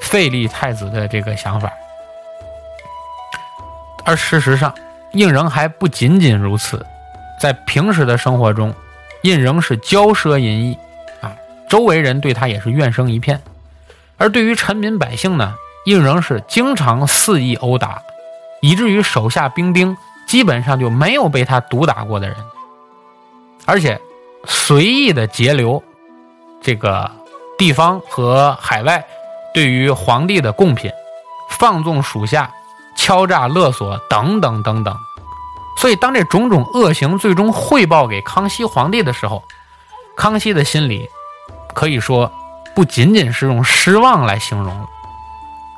[0.01, 1.71] 废立太子的这个想法，
[4.03, 4.73] 而事实上，
[5.13, 6.85] 胤禛还不仅仅如此，
[7.39, 8.75] 在平时的生活中，
[9.21, 10.77] 胤禛是骄奢淫逸，
[11.21, 11.33] 啊，
[11.69, 13.41] 周围人对他也是怨声一片，
[14.17, 15.55] 而对于臣民百姓呢，
[15.85, 18.01] 胤禛是经常肆意殴打，
[18.61, 19.95] 以至于手下兵丁
[20.33, 22.35] 基本上就没有被他毒打过的人，
[23.67, 24.01] 而且
[24.45, 25.83] 随意的截留
[26.59, 27.11] 这个
[27.55, 29.05] 地方和海外。
[29.53, 30.91] 对于皇帝的贡品，
[31.51, 32.51] 放纵属下，
[32.97, 34.97] 敲诈勒索等等等等，
[35.77, 39.43] 所以当这种种恶行最终汇报给康熙皇帝的时候，
[40.17, 41.07] 康熙的心里
[41.75, 42.31] 可以说
[42.73, 44.89] 不仅仅是用失望来形容了。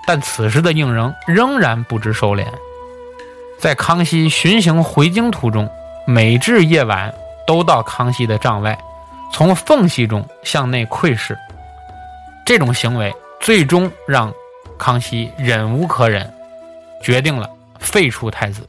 [0.07, 2.45] 但此时的应仍仍然不知收敛，
[3.59, 5.69] 在康熙巡行回京途中，
[6.05, 7.13] 每至夜晚
[7.47, 8.77] 都到康熙的帐外，
[9.31, 11.37] 从缝隙中向内窥视，
[12.45, 13.13] 这种行为。
[13.41, 14.33] 最终让
[14.75, 16.33] 康熙忍无可忍，
[17.03, 18.67] 决定了废除太子。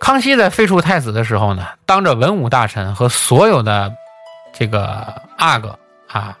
[0.00, 3.92] 康熙在废除太子的时候呢，当着文武大臣和所有的
[4.54, 6.34] 这个阿哥啊，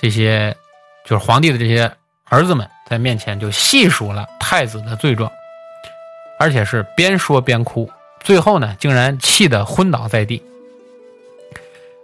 [0.00, 0.56] 这些
[1.04, 1.90] 就是皇帝的这些
[2.24, 5.30] 儿子们在面前就细数了太子的罪状，
[6.38, 10.42] 而且是边说边哭，最后呢，竟然气得昏倒在地。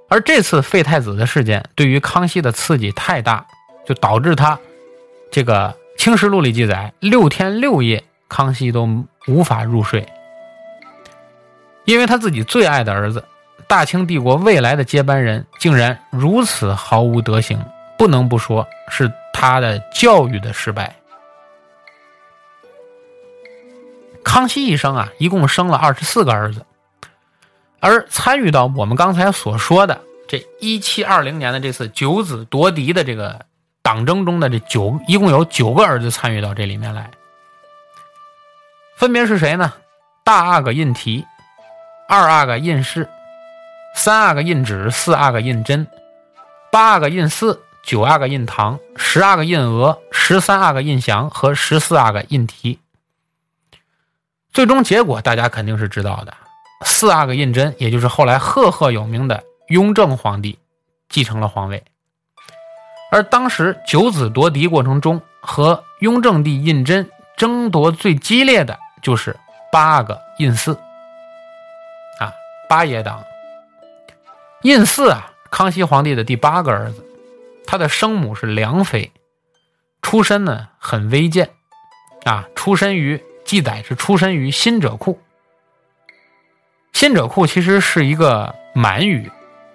[0.08, 3.46] 而这次废太子的事件对于康熙的刺激太大，
[3.86, 4.58] 就导致他
[5.30, 10.06] 这个《清史录》里记载，六天六夜康熙都无法入睡，
[11.84, 13.24] 因为他自己最爱的儿子，
[13.66, 17.64] 大清帝国未来的接班人，竟然如此毫无德行，
[17.96, 20.94] 不能不说是他的教育的失败。
[24.24, 26.64] 康熙一生啊，一共生了二十四个儿子。
[27.80, 33.44] 而参与到我们刚才所说的这一七二零年的这次九子夺嫡的这个
[33.82, 37.10] 党争中的这九，一共有九个儿子参与到这里面来，
[38.96, 39.72] 分别是谁呢？
[40.22, 41.24] 大阿哥胤禔，
[42.08, 43.08] 二阿哥胤氏，
[43.96, 45.84] 三阿哥胤祉，四阿哥胤禛，
[46.70, 52.78] 八阿哥胤祀，九阿哥胤堂，十阿哥胤额，十三阿哥胤祥和十四阿哥胤禔。
[54.52, 56.34] 最终结果大家肯定是知道的。
[56.84, 60.58] 四阿哥胤禛，也就是后来赫赫有名的雍正皇帝，
[61.08, 61.82] 继承了皇位。
[63.10, 69.36] 而当时九子夺嫡过程中，和雍正帝胤禛争夺最激烈的就是
[69.70, 70.72] 八阿哥胤祀。
[72.18, 72.32] 啊，
[72.68, 73.22] 八爷党。
[74.62, 77.04] 胤祀啊，康熙皇帝的第八个儿子，
[77.66, 79.12] 他的生母是梁妃，
[80.02, 81.50] 出身呢很微贱，
[82.24, 85.20] 啊，出身于记载是出身于新者库。
[86.92, 89.30] 新者库其实是一个满语，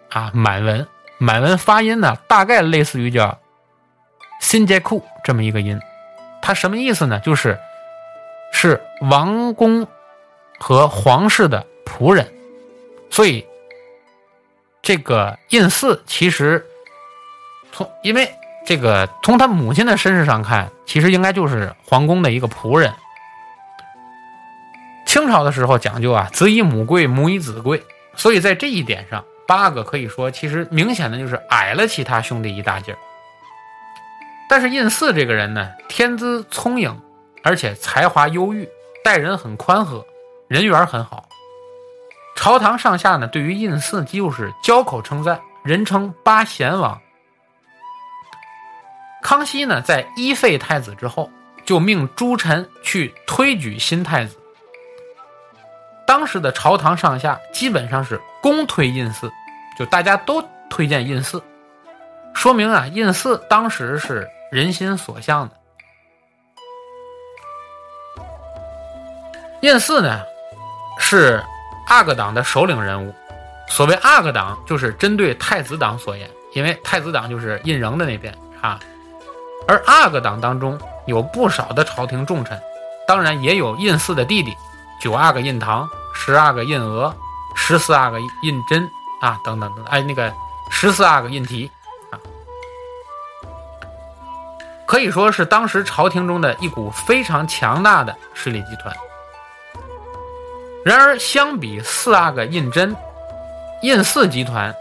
[0.09, 3.39] 啊，满文，满文发音呢，大概类似于叫
[4.39, 5.79] 新杰库这么一个音，
[6.41, 7.19] 它什么意思呢？
[7.19, 7.57] 就是
[8.53, 9.87] 是王公
[10.59, 12.31] 和皇室的仆人，
[13.09, 13.45] 所以
[14.81, 16.65] 这个胤祀其实
[17.77, 18.33] 从因为
[18.65, 22.91] 这个从他母亲的身世上看，其实应该就是皇宫的一个仆人。
[25.05, 27.83] 清朝的时候讲究啊，子以母贵，母以子贵，
[28.15, 32.97] 所以在这一点上，八阿哥可以说其实明显的就是矮了其他兄弟一大截儿。
[34.49, 36.99] 但是胤祀这个人呢，天资聪颖，
[37.43, 38.67] 而且才华优郁，
[39.03, 40.03] 待人很宽和，
[40.47, 41.29] 人缘很好。
[42.35, 46.99] 朝堂上下呢，对于胤祀几乎是交口称赞，人称八贤王。
[49.21, 51.29] 康熙呢，在一废太子之后，
[51.65, 54.37] 就命诸臣去推举新太子。
[56.05, 59.31] 当时的朝堂上下基本上是公推胤祀，
[59.77, 61.43] 就大家都推荐胤祀，
[62.33, 64.27] 说明啊，胤祀当时是。
[64.49, 65.55] 人心所向的
[69.59, 70.21] 胤祀呢，
[70.97, 71.43] 是
[71.87, 73.13] 阿哥党的首领人物。
[73.67, 78.79] 所谓阿哥党，就是针对太子党所言，因为太子党就是胤禛的那边啊。
[79.67, 82.59] 而阿哥党当中有不少的朝廷重臣，
[83.07, 84.55] 当然也有胤祀的弟弟，
[85.01, 87.13] 九阿哥胤堂、十阿哥胤额、
[87.55, 88.87] 十四阿哥胤禛
[89.21, 90.33] 啊，等等等，哎，那个
[90.71, 91.69] 十四阿哥胤禔。
[94.85, 98.95] 可以说是当时朝廷中的一股非常强大的势力集团。
[100.85, 102.95] 然而，相比四阿哥胤禛，
[103.81, 104.73] 胤祀集团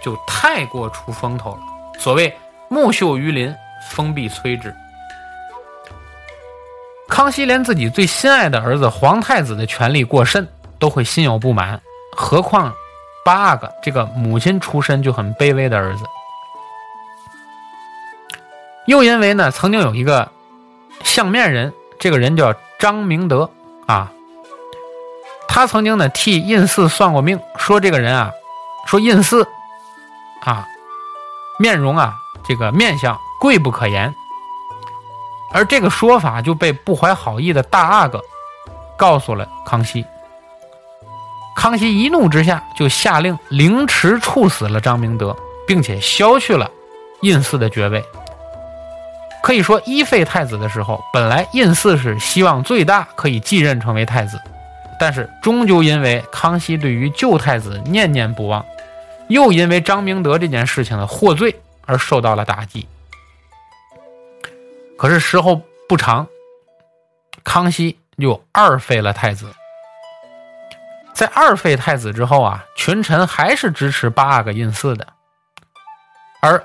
[0.00, 1.60] 就太过出风头了。
[1.98, 2.38] 所谓
[2.70, 3.52] “木秀于林，
[3.88, 4.74] 风必摧之”。
[7.08, 10.46] 康熙连自己最心爱的儿子皇太子的权力过甚
[10.78, 11.80] 都会心有不满，
[12.14, 12.72] 何况
[13.24, 16.04] 八阿哥这个母亲出身就很卑微的儿子。
[18.86, 20.30] 又因为呢，曾经有一个
[21.02, 23.50] 相面人，这个人叫张明德
[23.86, 24.12] 啊，
[25.48, 28.30] 他曾经呢替胤祀算过命，说这个人啊，
[28.86, 29.46] 说胤祀
[30.42, 30.66] 啊，
[31.58, 32.14] 面容啊，
[32.46, 34.14] 这个面相贵不可言。
[35.52, 38.22] 而这个说法就被不怀好意的大阿哥
[38.98, 40.04] 告诉了康熙，
[41.56, 45.34] 康熙一怒之下就下令凌迟处死了张明德，
[45.66, 46.70] 并且削去了
[47.22, 48.04] 胤祀的爵位。
[49.42, 54.38] 可以说，一废太子的时候，本来胤祀是希望最大可以继任成为太子，
[55.00, 58.62] 但是终究因为康熙对于旧太子念念不忘，
[59.28, 62.86] 又因为张明德这件事情的获罪而受到了打击。
[64.98, 66.26] 可是时候不长，
[67.44, 69.46] 康熙又二废了太子。
[71.14, 75.06] 在二废太子之后啊，群臣还是支持八阿哥胤祀的，
[76.42, 76.62] 而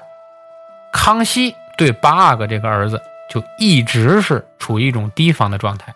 [0.92, 1.56] 康熙。
[1.76, 5.92] 对八阿哥这个儿子，就一直是处于一种提防的状态。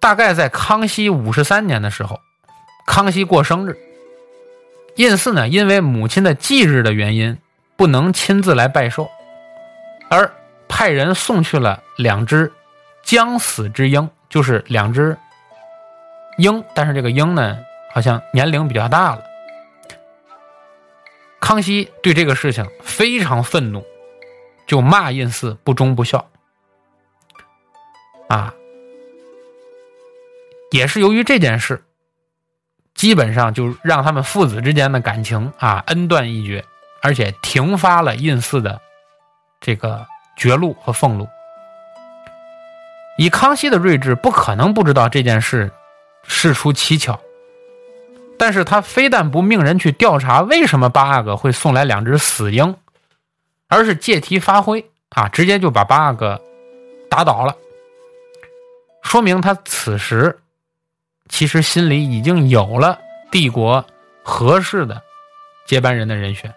[0.00, 2.18] 大概在康熙五十三年的时候，
[2.86, 3.76] 康熙过生日，
[4.96, 7.36] 胤祀呢因为母亲的忌日的原因，
[7.78, 9.08] 不能亲自来拜寿，
[10.10, 10.30] 而
[10.68, 12.52] 派人送去了两只
[13.04, 15.16] 将死之鹰，就是两只
[16.38, 17.56] 鹰，但是这个鹰呢，
[17.94, 19.22] 好像年龄比较大了。
[21.38, 23.86] 康熙对这个事情非常愤怒，
[24.66, 26.28] 就骂胤祀不忠不孝。
[28.28, 28.52] 啊，
[30.72, 31.84] 也是由于这件事，
[32.92, 36.64] 基本上就让他们父子之间的感情啊恩断义绝，
[37.02, 38.80] 而且停发了胤祀的
[39.60, 40.06] 这个
[40.36, 41.28] 爵禄和俸禄。
[43.16, 45.70] 以康熙的睿智，不可能不知道这件事
[46.26, 47.18] 事出蹊跷。
[48.38, 52.76] 但是他非但不命人去调查为什么八阿哥会送来两只死鹰，
[53.66, 56.40] 而是借题发挥啊，直接就把八阿哥
[57.10, 57.56] 打倒了。
[59.02, 60.38] 说明他此时
[61.28, 63.00] 其实心里已经有了
[63.32, 63.84] 帝国
[64.22, 65.02] 合适的
[65.66, 66.54] 接班人的人选。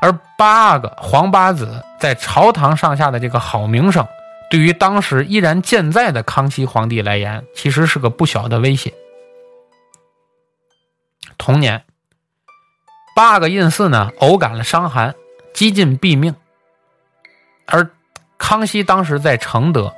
[0.00, 4.06] 而八阿哥皇八子在朝堂上下的这个好名声，
[4.50, 8.92] 对于当时依然健在的康熙皇帝来言，其实是个不小的威胁。
[11.38, 11.84] 同年，
[13.14, 15.14] 八阿哥胤祀呢偶感了伤寒，
[15.54, 16.34] 几近毙命。
[17.66, 17.90] 而
[18.36, 19.92] 康熙当时在承德，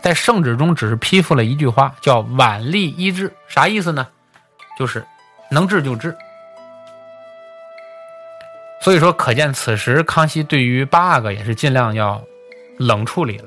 [0.00, 4.08] 在圣旨中只是批复了一句话，叫“晚立医治”，啥意思呢？
[4.78, 5.04] 就是
[5.50, 6.16] 能治就治。
[8.84, 12.22] 所以说，可见此时康熙对于八阿哥也是尽量要
[12.78, 13.44] 冷处理了。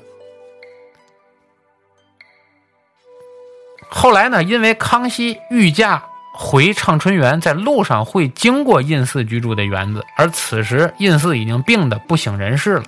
[3.88, 6.04] 后来呢，因为康熙御驾。
[6.40, 12.84] 回畅春园，在路上会经过胤祀居住的园子，而此时胤祀已经病得不省人事了。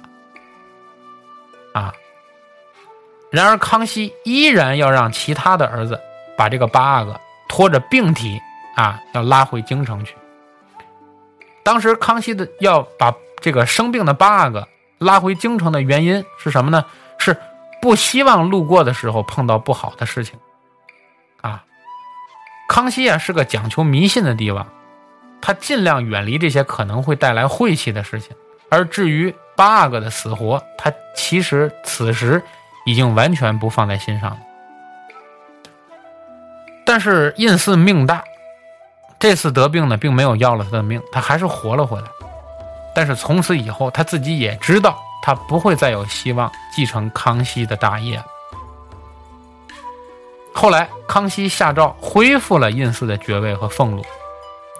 [1.73, 1.91] 啊！
[3.31, 5.99] 然而康熙依然要让其他的儿子
[6.37, 8.39] 把这个八阿哥拖着病体
[8.75, 10.13] 啊，要拉回京城去。
[11.63, 16.85] 当时康熙的要把这个生病的八阿哥拉回京城的原因是什么呢？
[17.17, 17.37] 是
[17.81, 20.39] 不希望路过的时候碰到不好的事情。
[21.41, 21.63] 啊，
[22.67, 24.67] 康熙啊是个讲求迷信的帝王，
[25.41, 28.35] 他尽量远离这些可能会带来晦气的事情。
[28.69, 32.41] 而至于八阿哥的死活，他其实此时
[32.85, 34.39] 已经完全不放在心上了。
[36.85, 38.23] 但是胤祀命大，
[39.19, 42.07] 这次得病呢，并没有要了他的命，他还是活了回来。
[42.95, 48.25] 但是从此以后，他自己也知道，他不会再有希望继承康熙的大业了。
[50.53, 54.03] 后来，康熙下诏恢复了胤祀的爵位和俸禄，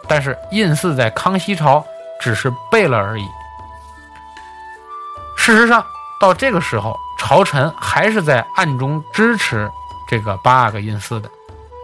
[0.08, 1.86] 但是胤祀在康熙朝
[2.20, 3.26] 只是背了而已。
[5.38, 5.86] 事实上，
[6.20, 9.70] 到这个时候，朝臣还是在暗中支持
[10.08, 11.30] 这个八阿哥胤祀的，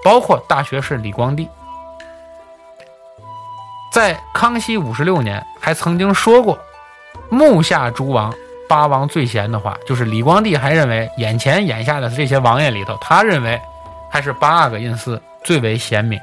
[0.03, 1.47] 包括大学士李光地，
[3.96, 6.60] 在康熙五十六年还曾经说过
[7.32, 8.34] “目下诸王，
[8.68, 13.58] 八王最贤”的话，就是李光地还认为眼前眼下的这些王爷里头，他认为。
[14.12, 16.18] 还是八阿哥胤祀最为贤明，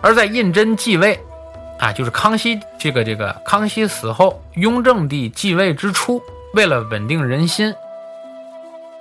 [0.00, 1.18] 而在胤禛继位，
[1.78, 6.22] 啊，就是康熙这个这个康熙死后，雍正帝继位之初，
[6.54, 7.74] 为了稳定人心，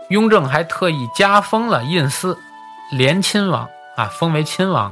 [0.09, 2.37] 雍正还特意加封了胤祀，
[2.91, 4.91] 连亲王啊，封为亲王。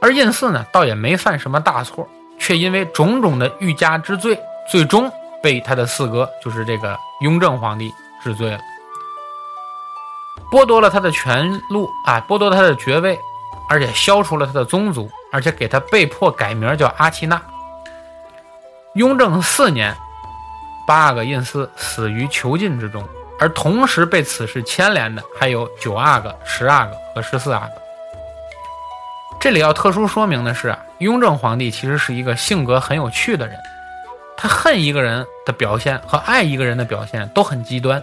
[0.00, 4.38] 而胤祀呢，倒也没犯什么大错，却因为种种的欲加之罪，
[4.70, 5.10] 最终
[5.42, 7.92] 被他的四哥，就是这个雍正皇帝
[8.22, 8.58] 治罪了。
[10.50, 13.18] 剥夺了他的权禄啊，剥夺他的爵位，
[13.68, 17.40] 而且消除了他的宗族，而且给他被迫改名叫阿契那。
[18.94, 19.94] 雍正四年，
[20.86, 23.06] 八阿哥胤祀死于囚禁之中，
[23.38, 27.87] 而同时被此事牵连的还有九阿哥、十阿哥和十四阿哥。
[29.40, 33.56] 这里要特殊说明的是啊，雍正皇帝其实是一个性格很有趣的人，
[34.36, 38.02] 他恨一个人的表现和爱一个人的表现都很极端。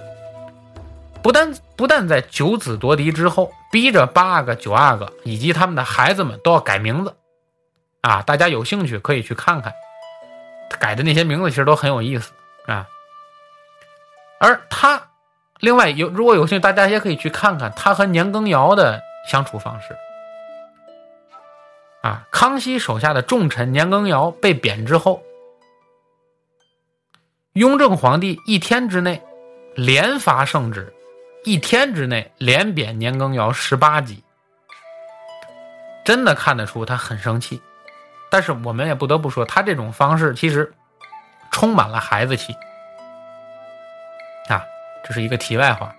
[1.22, 7.14] 不但不但在九子夺嫡之后，逼着八阿哥、九阿哥以及他们的孩子们都要改名字，
[8.02, 9.74] 啊，大家有兴趣可以去看看，
[10.80, 12.32] 改的那些名字其实都很有意思
[12.66, 12.88] 啊。
[14.40, 15.02] 而他，
[15.60, 19.98] 另外有如果有兴趣，大家也可以去看看他和年羹尧的相处方式。
[22.06, 25.24] 啊，康熙手下的重臣年羹尧被贬之后，
[27.54, 29.24] 雍正皇帝一天之内
[29.76, 30.94] 连发圣旨。
[31.44, 34.24] 一天之内连贬年羹尧十八级，
[36.04, 37.60] 真的看得出他很生气。
[38.30, 40.72] 但是我们也不得不说，他这种方式其实
[41.52, 42.54] 充满了孩子气
[44.50, 44.62] 啊，
[45.04, 45.96] 这是一个题外话。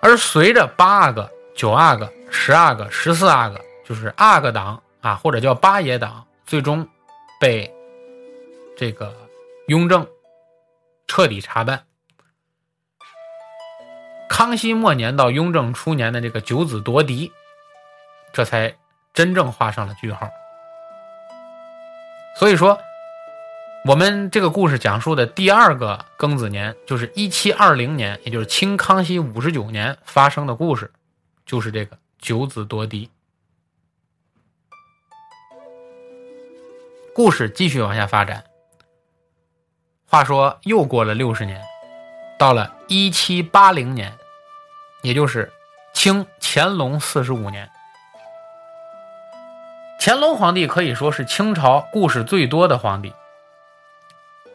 [0.00, 6.86] 而随着八阿哥、九阿哥、十阿哥、十四阿哥，就是阿哥党啊，或者叫八爷党，最终
[7.40, 7.72] 被
[8.76, 9.14] 这个
[9.68, 10.06] 雍正
[11.06, 11.84] 彻底查办。
[14.28, 17.32] 康熙末年到雍正初年的这个九子夺嫡，
[18.32, 18.74] 这才
[19.12, 20.28] 真正画上了句号。
[22.36, 22.78] 所以说，
[23.84, 30.90] 我们这个故事讲述的第二个庚子年，就是一七二零年，也就是清康熙五十九年发生的故事，
[31.44, 33.10] 就是这个九子夺嫡。
[37.22, 38.42] 故事继续往下发展。
[40.06, 41.60] 话说又过了六十年，
[42.38, 44.10] 到了一七八零年。
[45.02, 45.52] 也就是
[45.92, 47.70] 清乾隆四十五年，
[50.00, 53.12] 乾隆皇帝可以说是清朝故事最多的皇帝。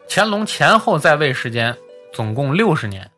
[0.08, 1.78] 乾隆前后在位时间
[2.12, 3.12] 总共六十年，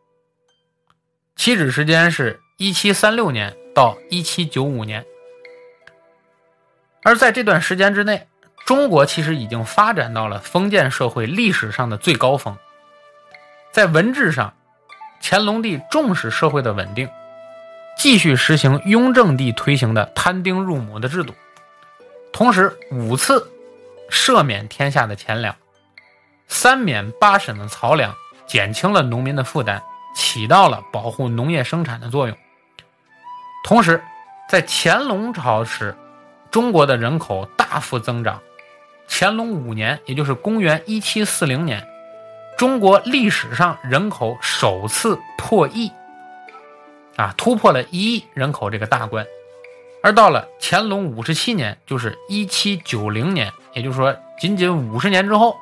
[1.36, 5.07] 起止时间是一七三六年到一七九五年。
[7.03, 8.28] 而在这段时间之内，
[8.69, 12.55] 中国其实已经发展到了封建社会历史上的最高峰。
[13.73, 14.53] 在文治上，
[15.23, 17.09] 乾隆帝重视社会的稳定。
[17.97, 21.33] 继续实行雍正帝推行的摊丁入亩的制度，
[22.31, 23.51] 同时五次
[24.11, 25.57] 赦免天下的钱粮，
[26.47, 28.14] 三免八审的漕粮，
[28.47, 29.83] 减轻了农民的负担，
[30.14, 32.37] 起到了保护农业生产的作用。
[33.64, 34.05] 同时，
[34.47, 35.97] 在乾隆朝时，
[36.51, 38.39] 中国的人口大幅增长。
[39.09, 41.87] 乾隆五年，也就是公元一七四零年，
[42.57, 45.91] 中国历史上人口首次破亿。
[47.17, 49.27] 啊，突破了一亿人口这个大关，
[50.05, 55.57] 而到了乾隆五十七年，就是一七九零年，也就是说仅仅五十年之后，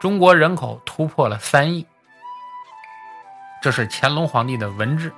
[0.00, 1.86] 中国人口突破了三亿。
[3.62, 5.12] 这是乾隆皇帝的文治。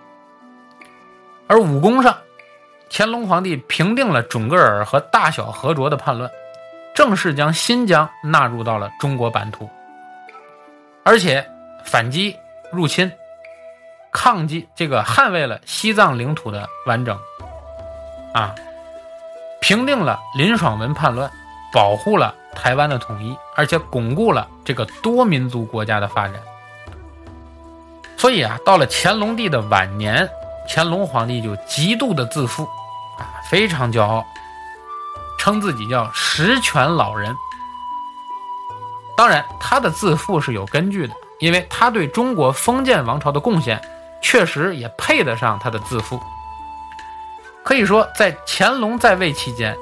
[1.46, 2.18] 而武功上，
[2.90, 6.30] 乾隆皇帝平定了准噶尔和大小和卓的叛乱，
[6.94, 9.68] 正式将新疆纳入到了中国版图，
[11.04, 11.44] 而且
[11.84, 12.36] 反击
[12.70, 13.10] 入侵，
[14.10, 17.18] 抗击这个捍卫了西藏领土的完整。
[18.34, 18.54] 啊，
[19.60, 21.30] 平定了林爽文叛乱，
[21.72, 26.34] 保护了台湾的统一，而且巩固了这个多民族国家的发展。
[28.16, 30.28] 所以啊，到了乾隆帝的晚年，
[30.68, 32.64] 乾隆皇帝就极度的自负，
[33.18, 34.24] 啊，非常骄傲，
[35.42, 37.36] 称自己叫十全老人。
[39.16, 43.82] 当然，他的自负是有根据的，因为他对中国封建王朝的贡献，
[44.22, 46.22] 确实也配得上他的自负。
[47.64, 49.76] 可以说，在乾隆在位期间，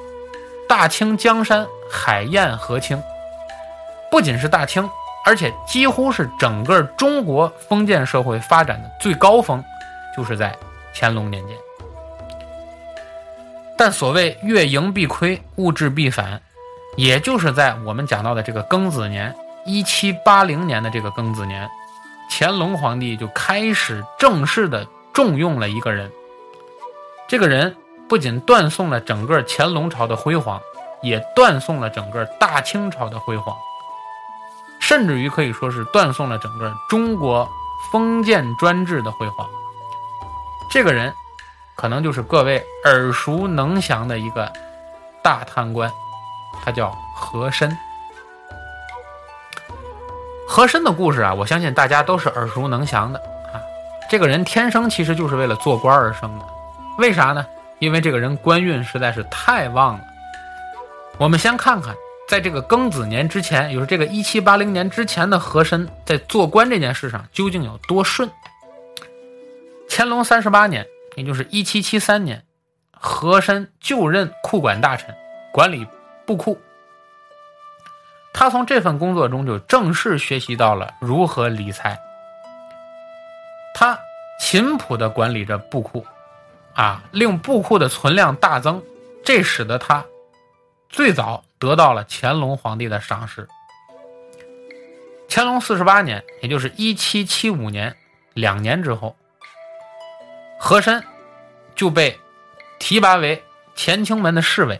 [0.67, 2.99] 大清江山海晏河清，
[4.09, 4.89] 不仅是大清，
[5.23, 9.63] 而且几乎是整个中国封建社会发展的最高峰，
[10.17, 10.57] 就是在
[10.95, 11.55] 乾隆年间。
[13.83, 16.39] 但所谓月盈必亏，物至必反，
[16.97, 21.67] 也就是在我们讲到的这个庚子年，一七八零年的这个庚子年，
[22.29, 26.11] 乾隆皇帝就开始正式的重用了一个人。
[27.27, 27.75] 这个人
[28.07, 30.61] 不仅断送了整个乾隆朝的辉煌，
[31.01, 33.57] 也断送了整个大清朝的辉煌，
[34.79, 37.49] 甚至于可以说是断送了整个中国
[37.91, 39.49] 封建专制的辉煌。
[40.69, 41.11] 这个人，
[41.77, 44.51] 可能就是各位耳熟能详的一个
[45.21, 45.91] 大贪官，
[46.63, 47.75] 他叫和珅。
[50.47, 53.19] 和珅的故事啊，我相信大家都是耳熟能详的
[53.53, 53.61] 啊。
[54.09, 56.45] 这个人天生其实就是为了做官而生的。
[56.97, 57.45] 为啥呢？
[57.79, 60.01] 因为这个人官运实在是太旺了。
[61.17, 61.95] 我们先看看，
[62.27, 68.29] 在这个庚子年之前，也就是这个一七八零年之前的和珅在做官这件事上究竟有多顺。
[69.89, 70.85] 乾隆三十八年，
[71.15, 72.45] 也就是一七七三年，
[72.91, 75.15] 和珅就任库管大臣，
[75.51, 75.87] 管理
[76.25, 76.59] 布库。
[78.33, 81.99] 他从这份工作中就正式学习到了如何理财。
[83.73, 83.99] 他
[84.39, 86.05] 勤朴地管理着布库。
[86.73, 88.81] 啊，令布库的存量大增，
[89.25, 90.05] 这使得他
[90.87, 93.45] 最早得到了乾隆皇帝的赏识。
[95.27, 97.93] 乾隆四十八年，也就是一七七五年，
[98.33, 99.17] 两年之后，
[100.63, 101.03] 和珅
[101.75, 102.19] 就被
[102.77, 103.43] 提拔为
[103.75, 104.79] 乾清门的侍卫，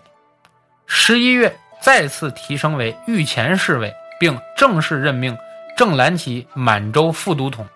[0.85, 5.35] 十一月再次提升为御前侍卫，并正式任命
[5.75, 7.67] 郑兰奇满洲副都统，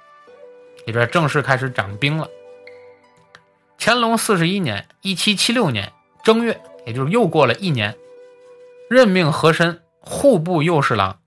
[0.86, 2.30] 也就正式开始掌兵了。
[3.80, 5.92] 乾隆四十一年（一七七六年）
[6.24, 7.98] 正月，也就是又过了一年，
[8.88, 11.18] 任命和珅户部右侍郎。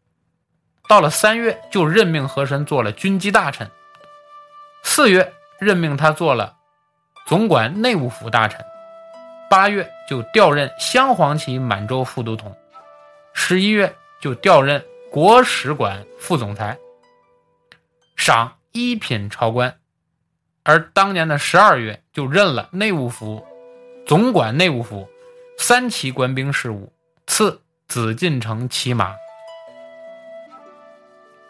[0.88, 3.68] 到了三月，就任命和珅做了军机大臣。
[4.84, 6.54] 四月，任命他做了
[7.28, 8.58] 总管内务府大臣。
[9.50, 12.56] 八月，就调任镶黄旗满洲副都统。
[13.34, 16.78] 十一月，就调任国史馆副总裁，
[18.16, 19.78] 赏一品朝官。
[20.62, 23.46] 而当年的十二月，就任了内务府
[24.06, 25.06] 总管内务府
[25.58, 26.90] 三旗官兵事务，
[27.26, 29.14] 赐紫禁城骑马。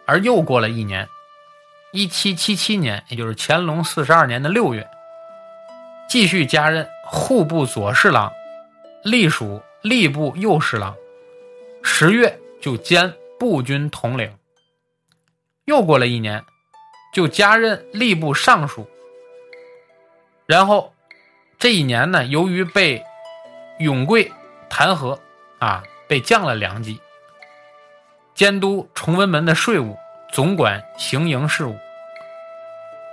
[0.05, 1.07] 而又过了一年，
[1.93, 4.85] 一七七七年，也就是乾隆四十二年的六月，
[6.09, 8.33] 继续加任户部左侍郎，
[9.03, 10.95] 隶属吏部右侍郎。
[11.83, 14.35] 十月就兼步军统领。
[15.65, 16.43] 又过了一年，
[17.13, 18.89] 就加任吏部尚书。
[20.47, 20.95] 然后，
[21.59, 23.03] 这一年呢，由于被
[23.77, 24.31] 永贵
[24.67, 25.19] 弹劾，
[25.59, 26.99] 啊，被降了两级，
[28.33, 29.95] 监督崇文门的税务，
[30.31, 31.77] 总管行营事务。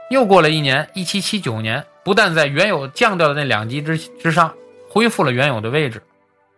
[0.08, 4.54] 又过了一年，一七七九年，不但在原有降掉的那两级之之上
[4.88, 6.00] 恢复了原有的位置，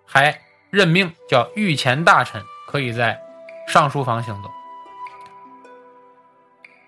[0.04, 0.38] 还
[0.68, 3.18] 任命叫御前大臣，可以在
[3.66, 4.50] 上书房行走。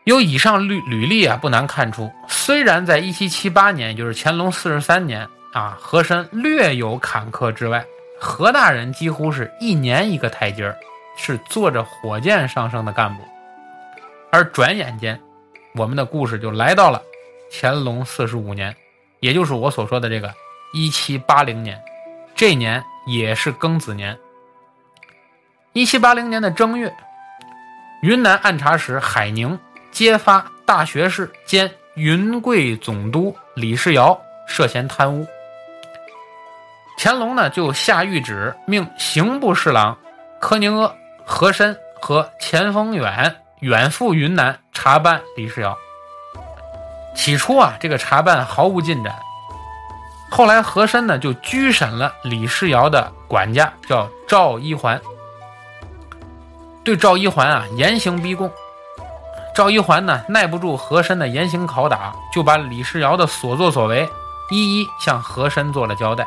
[0.04, 7.82] 由以上履履历啊，不难看出，虽然在一七七八年，也就是乾隆四十三年啊，和珅略有坎坷之外，
[8.20, 10.76] 何大人几乎是一年一个台阶儿，
[11.16, 13.22] 是坐着火箭上升的干部。
[14.30, 15.18] 而转眼间，
[15.74, 17.00] 我们的故事就来到了
[17.51, 18.74] 乾隆四十五年，
[19.20, 20.32] 也就是我所说的这个
[20.72, 21.82] 一七八零年，
[22.34, 24.18] 这年也是庚子年。
[25.72, 26.94] 一七八零年的正月，
[28.03, 29.59] 云南按察使海宁。
[29.92, 35.26] 揭发大学士兼云贵总督李世尧涉嫌贪污。
[36.96, 39.98] 乾隆呢就下谕旨，命刑部侍郎
[40.40, 40.94] 柯宁阿、
[41.24, 45.76] 和珅和钱丰远远赴云南查办李世尧。
[47.14, 49.14] 起初啊，这个查办毫无进展。
[50.30, 55.00] 后来和珅呢就拘审了李世尧的管家，叫赵一环，
[56.84, 58.50] 对赵一环啊严刑逼供。
[59.54, 64.08] 赵一环呢耐不住和珅的严刑拷打，就把李世尧的所作所为
[64.50, 66.26] 一一向和珅做了交代。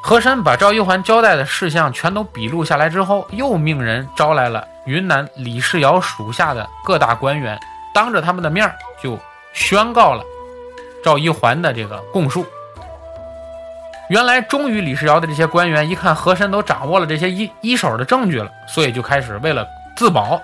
[0.00, 7.60] 和珅把赵一环交代的事项全都笔录下来之后，又命人招来了云南李世尧属下的各大官员，
[7.98, 8.72] 当着他们的面
[9.02, 9.18] 就
[9.52, 10.22] 宣告了
[11.02, 12.46] 赵一环的这个供述。
[14.08, 20.40] 原来忠于李世尧的这些官员一看和珅都掌握了这些一一手的证据了，所以就开始为了自保。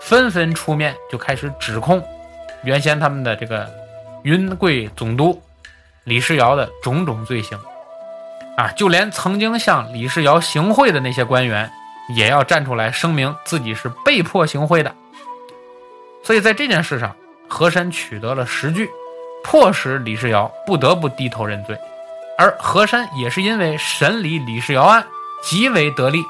[0.00, 2.02] 纷纷出面，就开始指控
[2.64, 3.70] 原先他们的这个
[4.24, 5.40] 云贵总督
[6.02, 7.56] 李世尧的种种罪行，
[8.56, 11.70] 啊，就连曾经向李世尧行贿的那些官员，
[12.16, 14.92] 也要站出来声明自己是被迫行贿的。
[16.26, 17.14] 所以在这件事上，
[17.48, 18.90] 和珅取得了实据，
[19.44, 21.78] 迫使李世尧不得不低头认罪，
[22.36, 25.06] 而和珅也是因为审理李世尧案
[25.44, 26.24] 极为得力，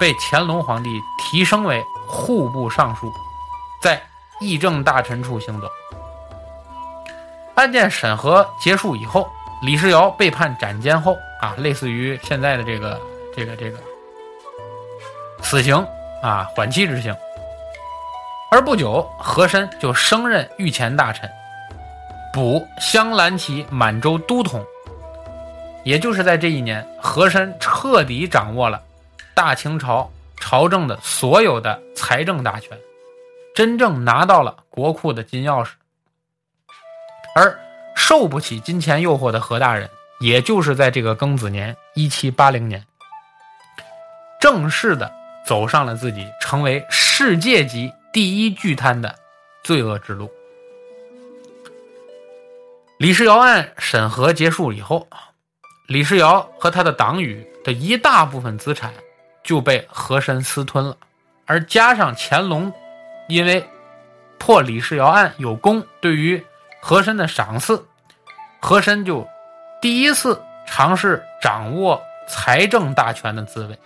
[0.00, 1.84] 被乾隆皇帝提升为。
[2.10, 3.12] 户部尚书，
[3.82, 4.02] 在
[4.40, 5.68] 议政大臣处行走。
[7.54, 12.98] 案件审核结束以后，李世尧被判斩监后啊，类似于现在的这个
[13.36, 13.78] 这个这个
[15.42, 15.76] 死刑
[16.22, 17.14] 啊，缓期执行。
[18.50, 21.30] 而不久，和珅就升任御前大臣，
[22.32, 24.64] 补镶蓝旗满洲都统。
[25.84, 28.82] 也就是在这一年，和珅彻底掌握了
[29.34, 30.10] 大清朝。
[30.40, 32.78] 朝政的所有的财政大权，
[33.56, 35.70] 真正拿到了国库的金钥匙。
[37.34, 37.58] 而
[37.96, 39.90] 受不起金钱诱惑的何大人，
[40.20, 42.84] 也就是在这个庚子年一七八零年，
[44.40, 45.10] 正式的
[45.44, 49.14] 走上了自己成为世界级第一巨贪的
[49.62, 50.30] 罪恶之路。
[52.98, 55.08] 李世尧案审核结束以后，
[55.86, 58.92] 李世尧和他的党羽的一大部分资产。
[59.44, 60.94] 就被和珅私吞了，
[61.46, 62.70] 而加上乾隆
[63.30, 63.66] 因为
[64.36, 66.44] 破李世尧案有功，对于
[66.82, 67.82] 和珅的赏赐，
[68.60, 69.26] 和珅就
[69.80, 73.78] 第一次尝试掌握财政大权的滋味。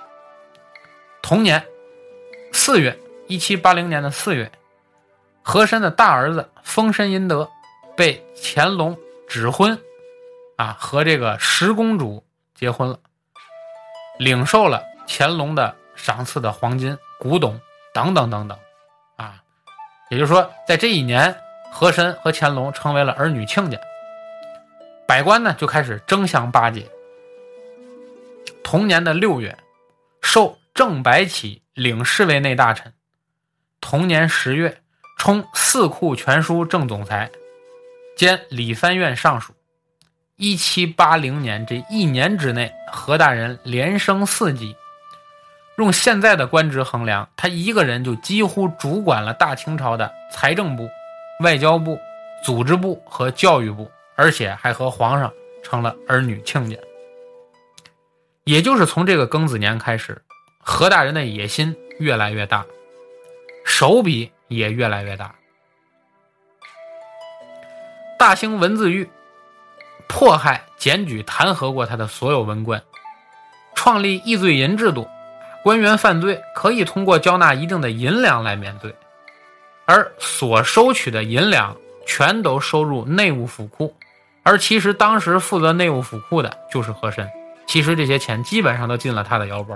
[1.22, 1.64] 同年
[2.50, 2.98] 四月，
[3.32, 4.52] 一七八零年的四月，
[5.42, 7.50] 和珅的大儿子丰绅殷德
[7.96, 8.94] 被乾隆
[9.26, 9.78] 指婚，
[10.56, 12.22] 啊，和这个十公主
[12.54, 12.98] 结婚了，
[14.18, 14.82] 领受了。
[15.08, 17.60] 乾隆的赏赐的黄金、古董
[17.92, 18.56] 等等等等，
[19.16, 19.42] 啊，
[20.10, 21.34] 也就是说，在这一年，
[21.72, 23.78] 和珅和乾隆成为了儿女亲家，
[25.06, 26.88] 百官呢就开始争相巴结。
[28.62, 29.58] 同年的六月，
[30.20, 32.92] 授正白旗领侍卫内大臣；
[33.82, 34.80] 同年十月，
[35.18, 37.30] 充四库全书正总裁，
[38.16, 39.52] 兼理藩院尚书。
[40.36, 44.74] 一七八零年这一年之内，何大人连升四级。
[45.76, 50.88] 用现在的官职衡量，他一个人就几乎主管了大清朝的财政部、
[51.40, 51.98] 外交部、
[52.44, 55.30] 组织部和教育部，而且还和皇上
[55.62, 56.76] 成了儿女亲家。
[58.44, 60.22] 也就是从这个庚子年开始，
[60.60, 62.64] 何大人的野心越来越大，
[63.82, 65.34] 手笔也越来越大。
[68.16, 69.10] 大兴文字狱
[70.08, 72.80] 迫害、检举、弹劾过他的所有文官，
[73.74, 75.08] 创立易罪银制度。
[75.64, 78.94] 官员犯罪可以通过交纳一定的银两来免罪，
[79.84, 81.76] 而所收取的银两
[82.06, 83.96] 全都收入内务府库，
[84.44, 87.28] 而其实当时负责内务府库的就是和珅。
[87.66, 89.74] 其实这些钱基本上都进了他的腰包，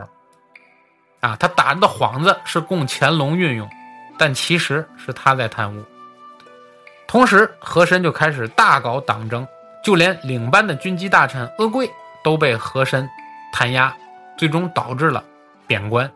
[1.19, 3.69] 啊，他打着的幌子是供乾隆运用，
[4.19, 5.85] 但其实是他在贪污。
[7.07, 9.47] 同时，和珅就开始大搞党争，
[9.83, 11.91] 就连领班的军机大臣阿贵
[12.25, 13.09] 都被和珅
[13.53, 13.97] 弹压，
[14.37, 15.23] 最终导致了。
[15.69, 16.09] 贬官，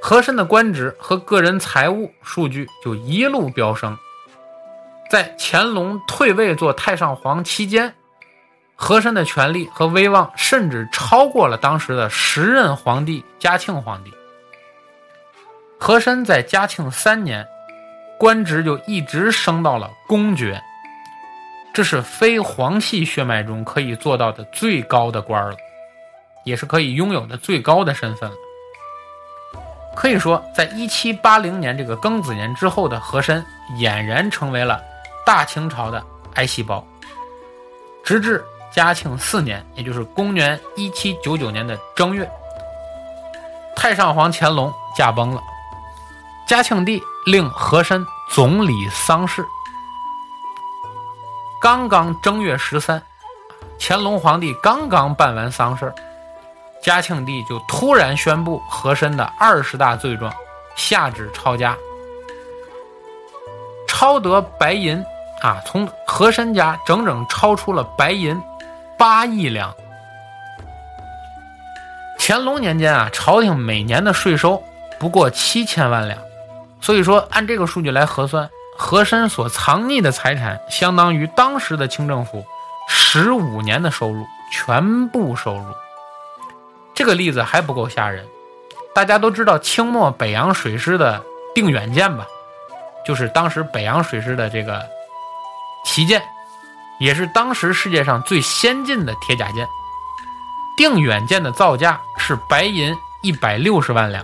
[0.00, 3.96] 和珅的官职和个人财务数据就一路飙升。
[5.10, 7.94] 在乾隆退位做太上皇期间，
[8.76, 14.12] 和珅的权力和威望甚至超过了当时的时任皇帝嘉庆皇帝。
[15.78, 17.46] 和珅在嘉庆三年，
[18.18, 20.62] 官职就一直升到了公爵，
[21.74, 25.56] 这是非皇系血脉中可以做到的最高的官了。
[26.44, 28.36] 也是可以拥有的最高的身份了。
[29.96, 33.44] 可以说，在一七八零年这个庚子年之后的和珅，
[33.80, 34.80] 俨然成为了
[35.24, 36.00] 大清朝的
[36.34, 36.86] 癌细胞。
[38.04, 42.30] 直至嘉庆四年，也就是公元一七九九年的正月，
[43.74, 45.42] 太上皇乾隆驾崩了，
[46.46, 49.44] 嘉庆帝令和珅总理丧事。
[51.60, 53.02] 刚刚正月十三，
[53.80, 55.92] 乾隆皇帝刚刚办完丧事
[56.80, 60.32] 嘉庆帝就突然宣布和珅的二十大罪状，
[60.76, 61.76] 下旨抄家，
[63.88, 65.04] 抄得白银
[65.42, 68.40] 啊，从和珅家整整抄出了白银
[68.96, 69.74] 八亿两。
[72.20, 74.62] 乾隆年间啊，朝廷每年的税收
[75.00, 76.16] 不过七千万两，
[76.86, 78.48] 所以说按这个数据来核算。
[78.78, 82.44] 和珅所藏匿的财产，相当于当时的清政府
[82.86, 84.22] 十五年的收入
[84.52, 85.64] 全部收入。
[86.94, 88.26] 这个例子还不够吓人。
[88.94, 91.24] 大家都知道清末北洋水师的
[91.54, 92.26] 定远舰吧？
[93.06, 94.84] 就是当时北洋水师的这个
[95.86, 96.22] 旗舰，
[97.00, 99.66] 也是当时世界上最先进的铁甲舰。
[100.76, 104.22] 定远舰的造价是白银一百六十万两，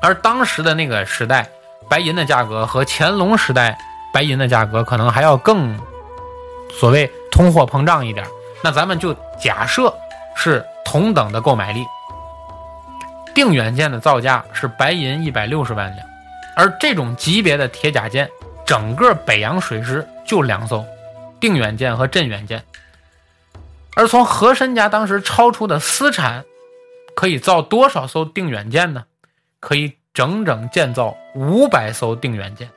[0.00, 1.48] 而当时的那个时代。
[1.88, 3.76] 白银的价格和乾隆时代
[4.12, 5.76] 白银的价格可能还要更
[6.78, 8.24] 所谓通货膨胀一点，
[8.62, 9.92] 那咱们就假设
[10.36, 11.84] 是同等的购买力。
[13.34, 16.06] 定远舰的造价是白银一百六十万两，
[16.54, 18.30] 而这种级别的铁甲舰，
[18.64, 20.84] 整个北洋水师就两艘，
[21.40, 22.62] 定远舰和镇远舰。
[23.96, 26.44] 而从和珅家当时超出的私产，
[27.16, 29.06] 可以造多少艘定远舰呢？
[29.60, 29.96] 可以。
[30.12, 32.68] 整整建造五百艘定远舰，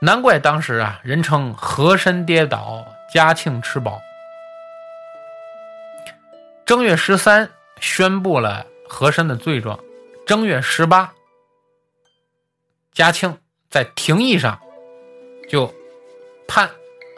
[0.00, 4.02] 难怪当时啊，人称和珅跌倒，嘉庆吃饱。
[6.66, 7.48] 正月十三
[7.78, 9.78] 宣布了和珅的罪状，
[10.26, 11.14] 正月十八，
[12.92, 13.38] 嘉庆
[13.70, 14.60] 在廷议上
[15.48, 15.72] 就
[16.48, 16.68] 判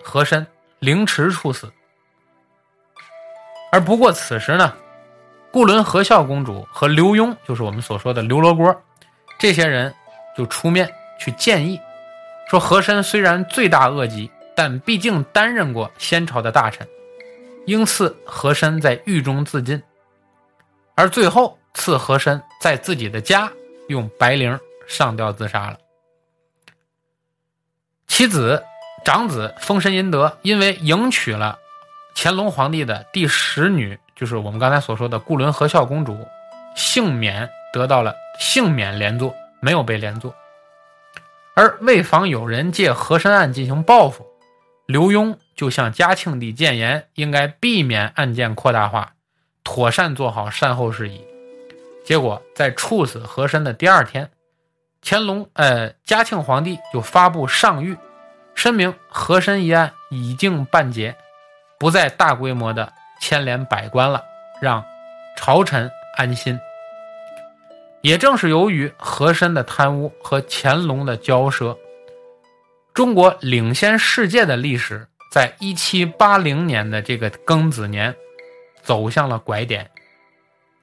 [0.04, 0.46] 和珅
[0.78, 1.72] 凌迟处死，
[3.72, 4.76] 而不过此时呢。
[5.56, 8.78] 固伦和孝公主和刘墉，就是我们所说的刘罗锅，
[9.38, 9.94] 这些人
[10.36, 10.86] 就出面
[11.18, 11.80] 去建议，
[12.50, 16.86] 说和珅虽然罪大恶极，但毕竟担任过先朝的大臣，
[17.64, 19.82] 应赐和珅在狱中自尽，
[20.94, 23.50] 而最后赐和珅在自己的家
[23.88, 25.78] 用白绫上吊自杀了。
[28.06, 28.62] 其子
[29.06, 31.58] 长子封神殷德因为迎娶了
[32.14, 33.98] 乾隆皇帝的第十女。
[34.16, 36.26] 就是我们刚才所说的固伦和孝公主，
[36.74, 40.34] 幸免得到了幸免连坐，没有被连坐。
[41.54, 44.26] 而为防有人借和珅案进行报复，
[44.86, 49.12] 刘墉就向嘉庆帝谏言，应该避免案件扩大化，
[49.62, 51.22] 妥善做好善后事宜。
[52.04, 54.30] 结果在处死和珅的第二天，
[55.02, 57.96] 乾隆呃嘉庆皇帝就发布上谕，
[58.54, 61.16] 声明和珅一案已经办结，
[61.78, 62.92] 不再大规模的。
[63.20, 64.24] 牵连百官了，
[64.60, 64.84] 让
[65.36, 66.58] 朝臣安心。
[68.02, 71.76] 也正是由于和珅的贪污和乾隆的骄奢，
[72.94, 78.14] 中国领先世界的历史，在一七八零年的这个庚子年，
[78.82, 79.90] 走向了拐点。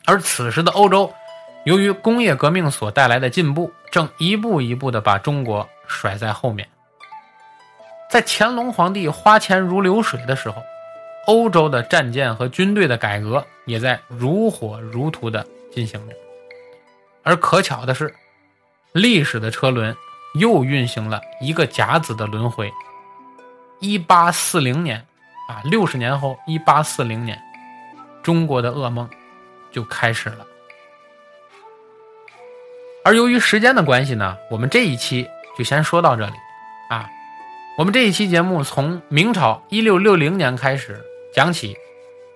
[0.05, 1.13] 而此时的欧洲，
[1.63, 6.67] 由于工业革命所带来的进步，正一步一步的把中国甩在后面。
[8.09, 10.61] 在乾隆皇帝花钱如流水的时候。
[11.25, 16.13] 欧洲的战舰和军队的改革也在如火如荼地进行着，
[17.23, 18.13] 而可巧的是，
[18.91, 19.95] 历史的车轮
[20.35, 22.69] 又运行了一个甲子的轮回。
[23.79, 24.99] 一八四零年，
[25.47, 27.41] 啊，六十年后，一八四零年，
[28.21, 29.09] 中国的噩梦
[29.71, 30.45] 就开始了。
[33.05, 35.25] 而由于时间的关系呢，我们这一期
[35.57, 36.33] 就先说到这里，
[36.89, 37.09] 啊，
[37.77, 41.01] 我们这一期节目从明朝一六六零年开始。
[41.33, 41.75] 讲起，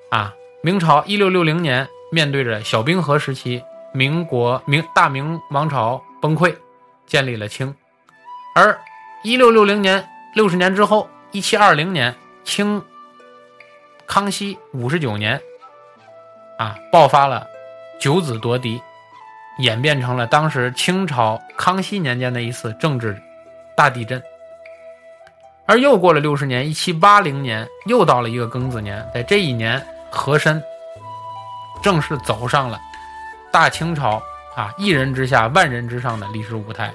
[0.09, 0.33] 啊，
[0.63, 3.61] 明朝一六六零年面对着小冰河时期，
[3.93, 6.55] 民国明大明王朝崩溃，
[7.05, 7.73] 建立了清，
[8.55, 8.75] 而
[9.23, 12.83] 一六六零年六十年之后，一七二零年清
[14.07, 15.39] 康熙五十九年，
[16.57, 17.45] 啊，爆发了
[17.99, 18.81] 九子夺嫡，
[19.59, 23.15] 演变成了当时清朝康熙年间的一次政治
[23.75, 24.19] 大地震。
[25.67, 30.63] 而又过了六十年，一七八零年，又到了一个庚子年，在这一年，和珅
[31.83, 32.79] 正式走上了
[33.51, 34.21] 大清朝
[34.55, 36.93] 啊一人之下万人之上的历史舞台。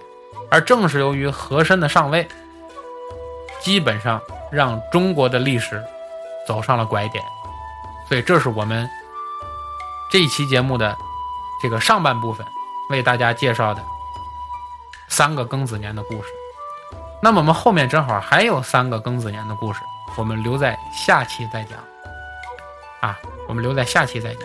[0.50, 2.26] 而正是由于和珅的上位，
[3.60, 4.20] 基本上
[4.50, 5.82] 让中国的历史
[6.46, 7.22] 走上了拐点。
[8.08, 8.88] 所以，这是我们
[10.10, 10.96] 这一期节目的
[11.62, 12.46] 这个上半部分
[12.90, 13.82] 为大家介绍的
[15.08, 16.41] 三个庚子年的故事。
[17.24, 19.78] 那么我们后面正好还有三个庚子年的故事，
[20.18, 21.78] 我们留在下期再讲。
[23.00, 23.16] 啊，
[23.46, 24.42] 我们留在下期再讲。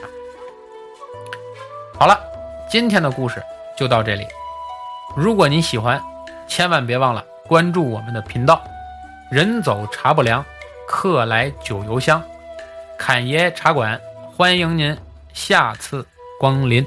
[1.98, 2.20] 好了，
[2.70, 3.42] 今天的故事
[3.76, 4.28] 就到这里。
[5.16, 6.00] 如果您喜欢，
[6.48, 8.62] 千万别忘了关注我们的频道。
[9.32, 10.46] 人走茶不凉，
[10.88, 12.22] 客来酒犹香。
[12.96, 14.00] 侃爷茶馆
[14.36, 14.96] 欢迎您
[15.34, 16.06] 下次
[16.40, 16.86] 光临。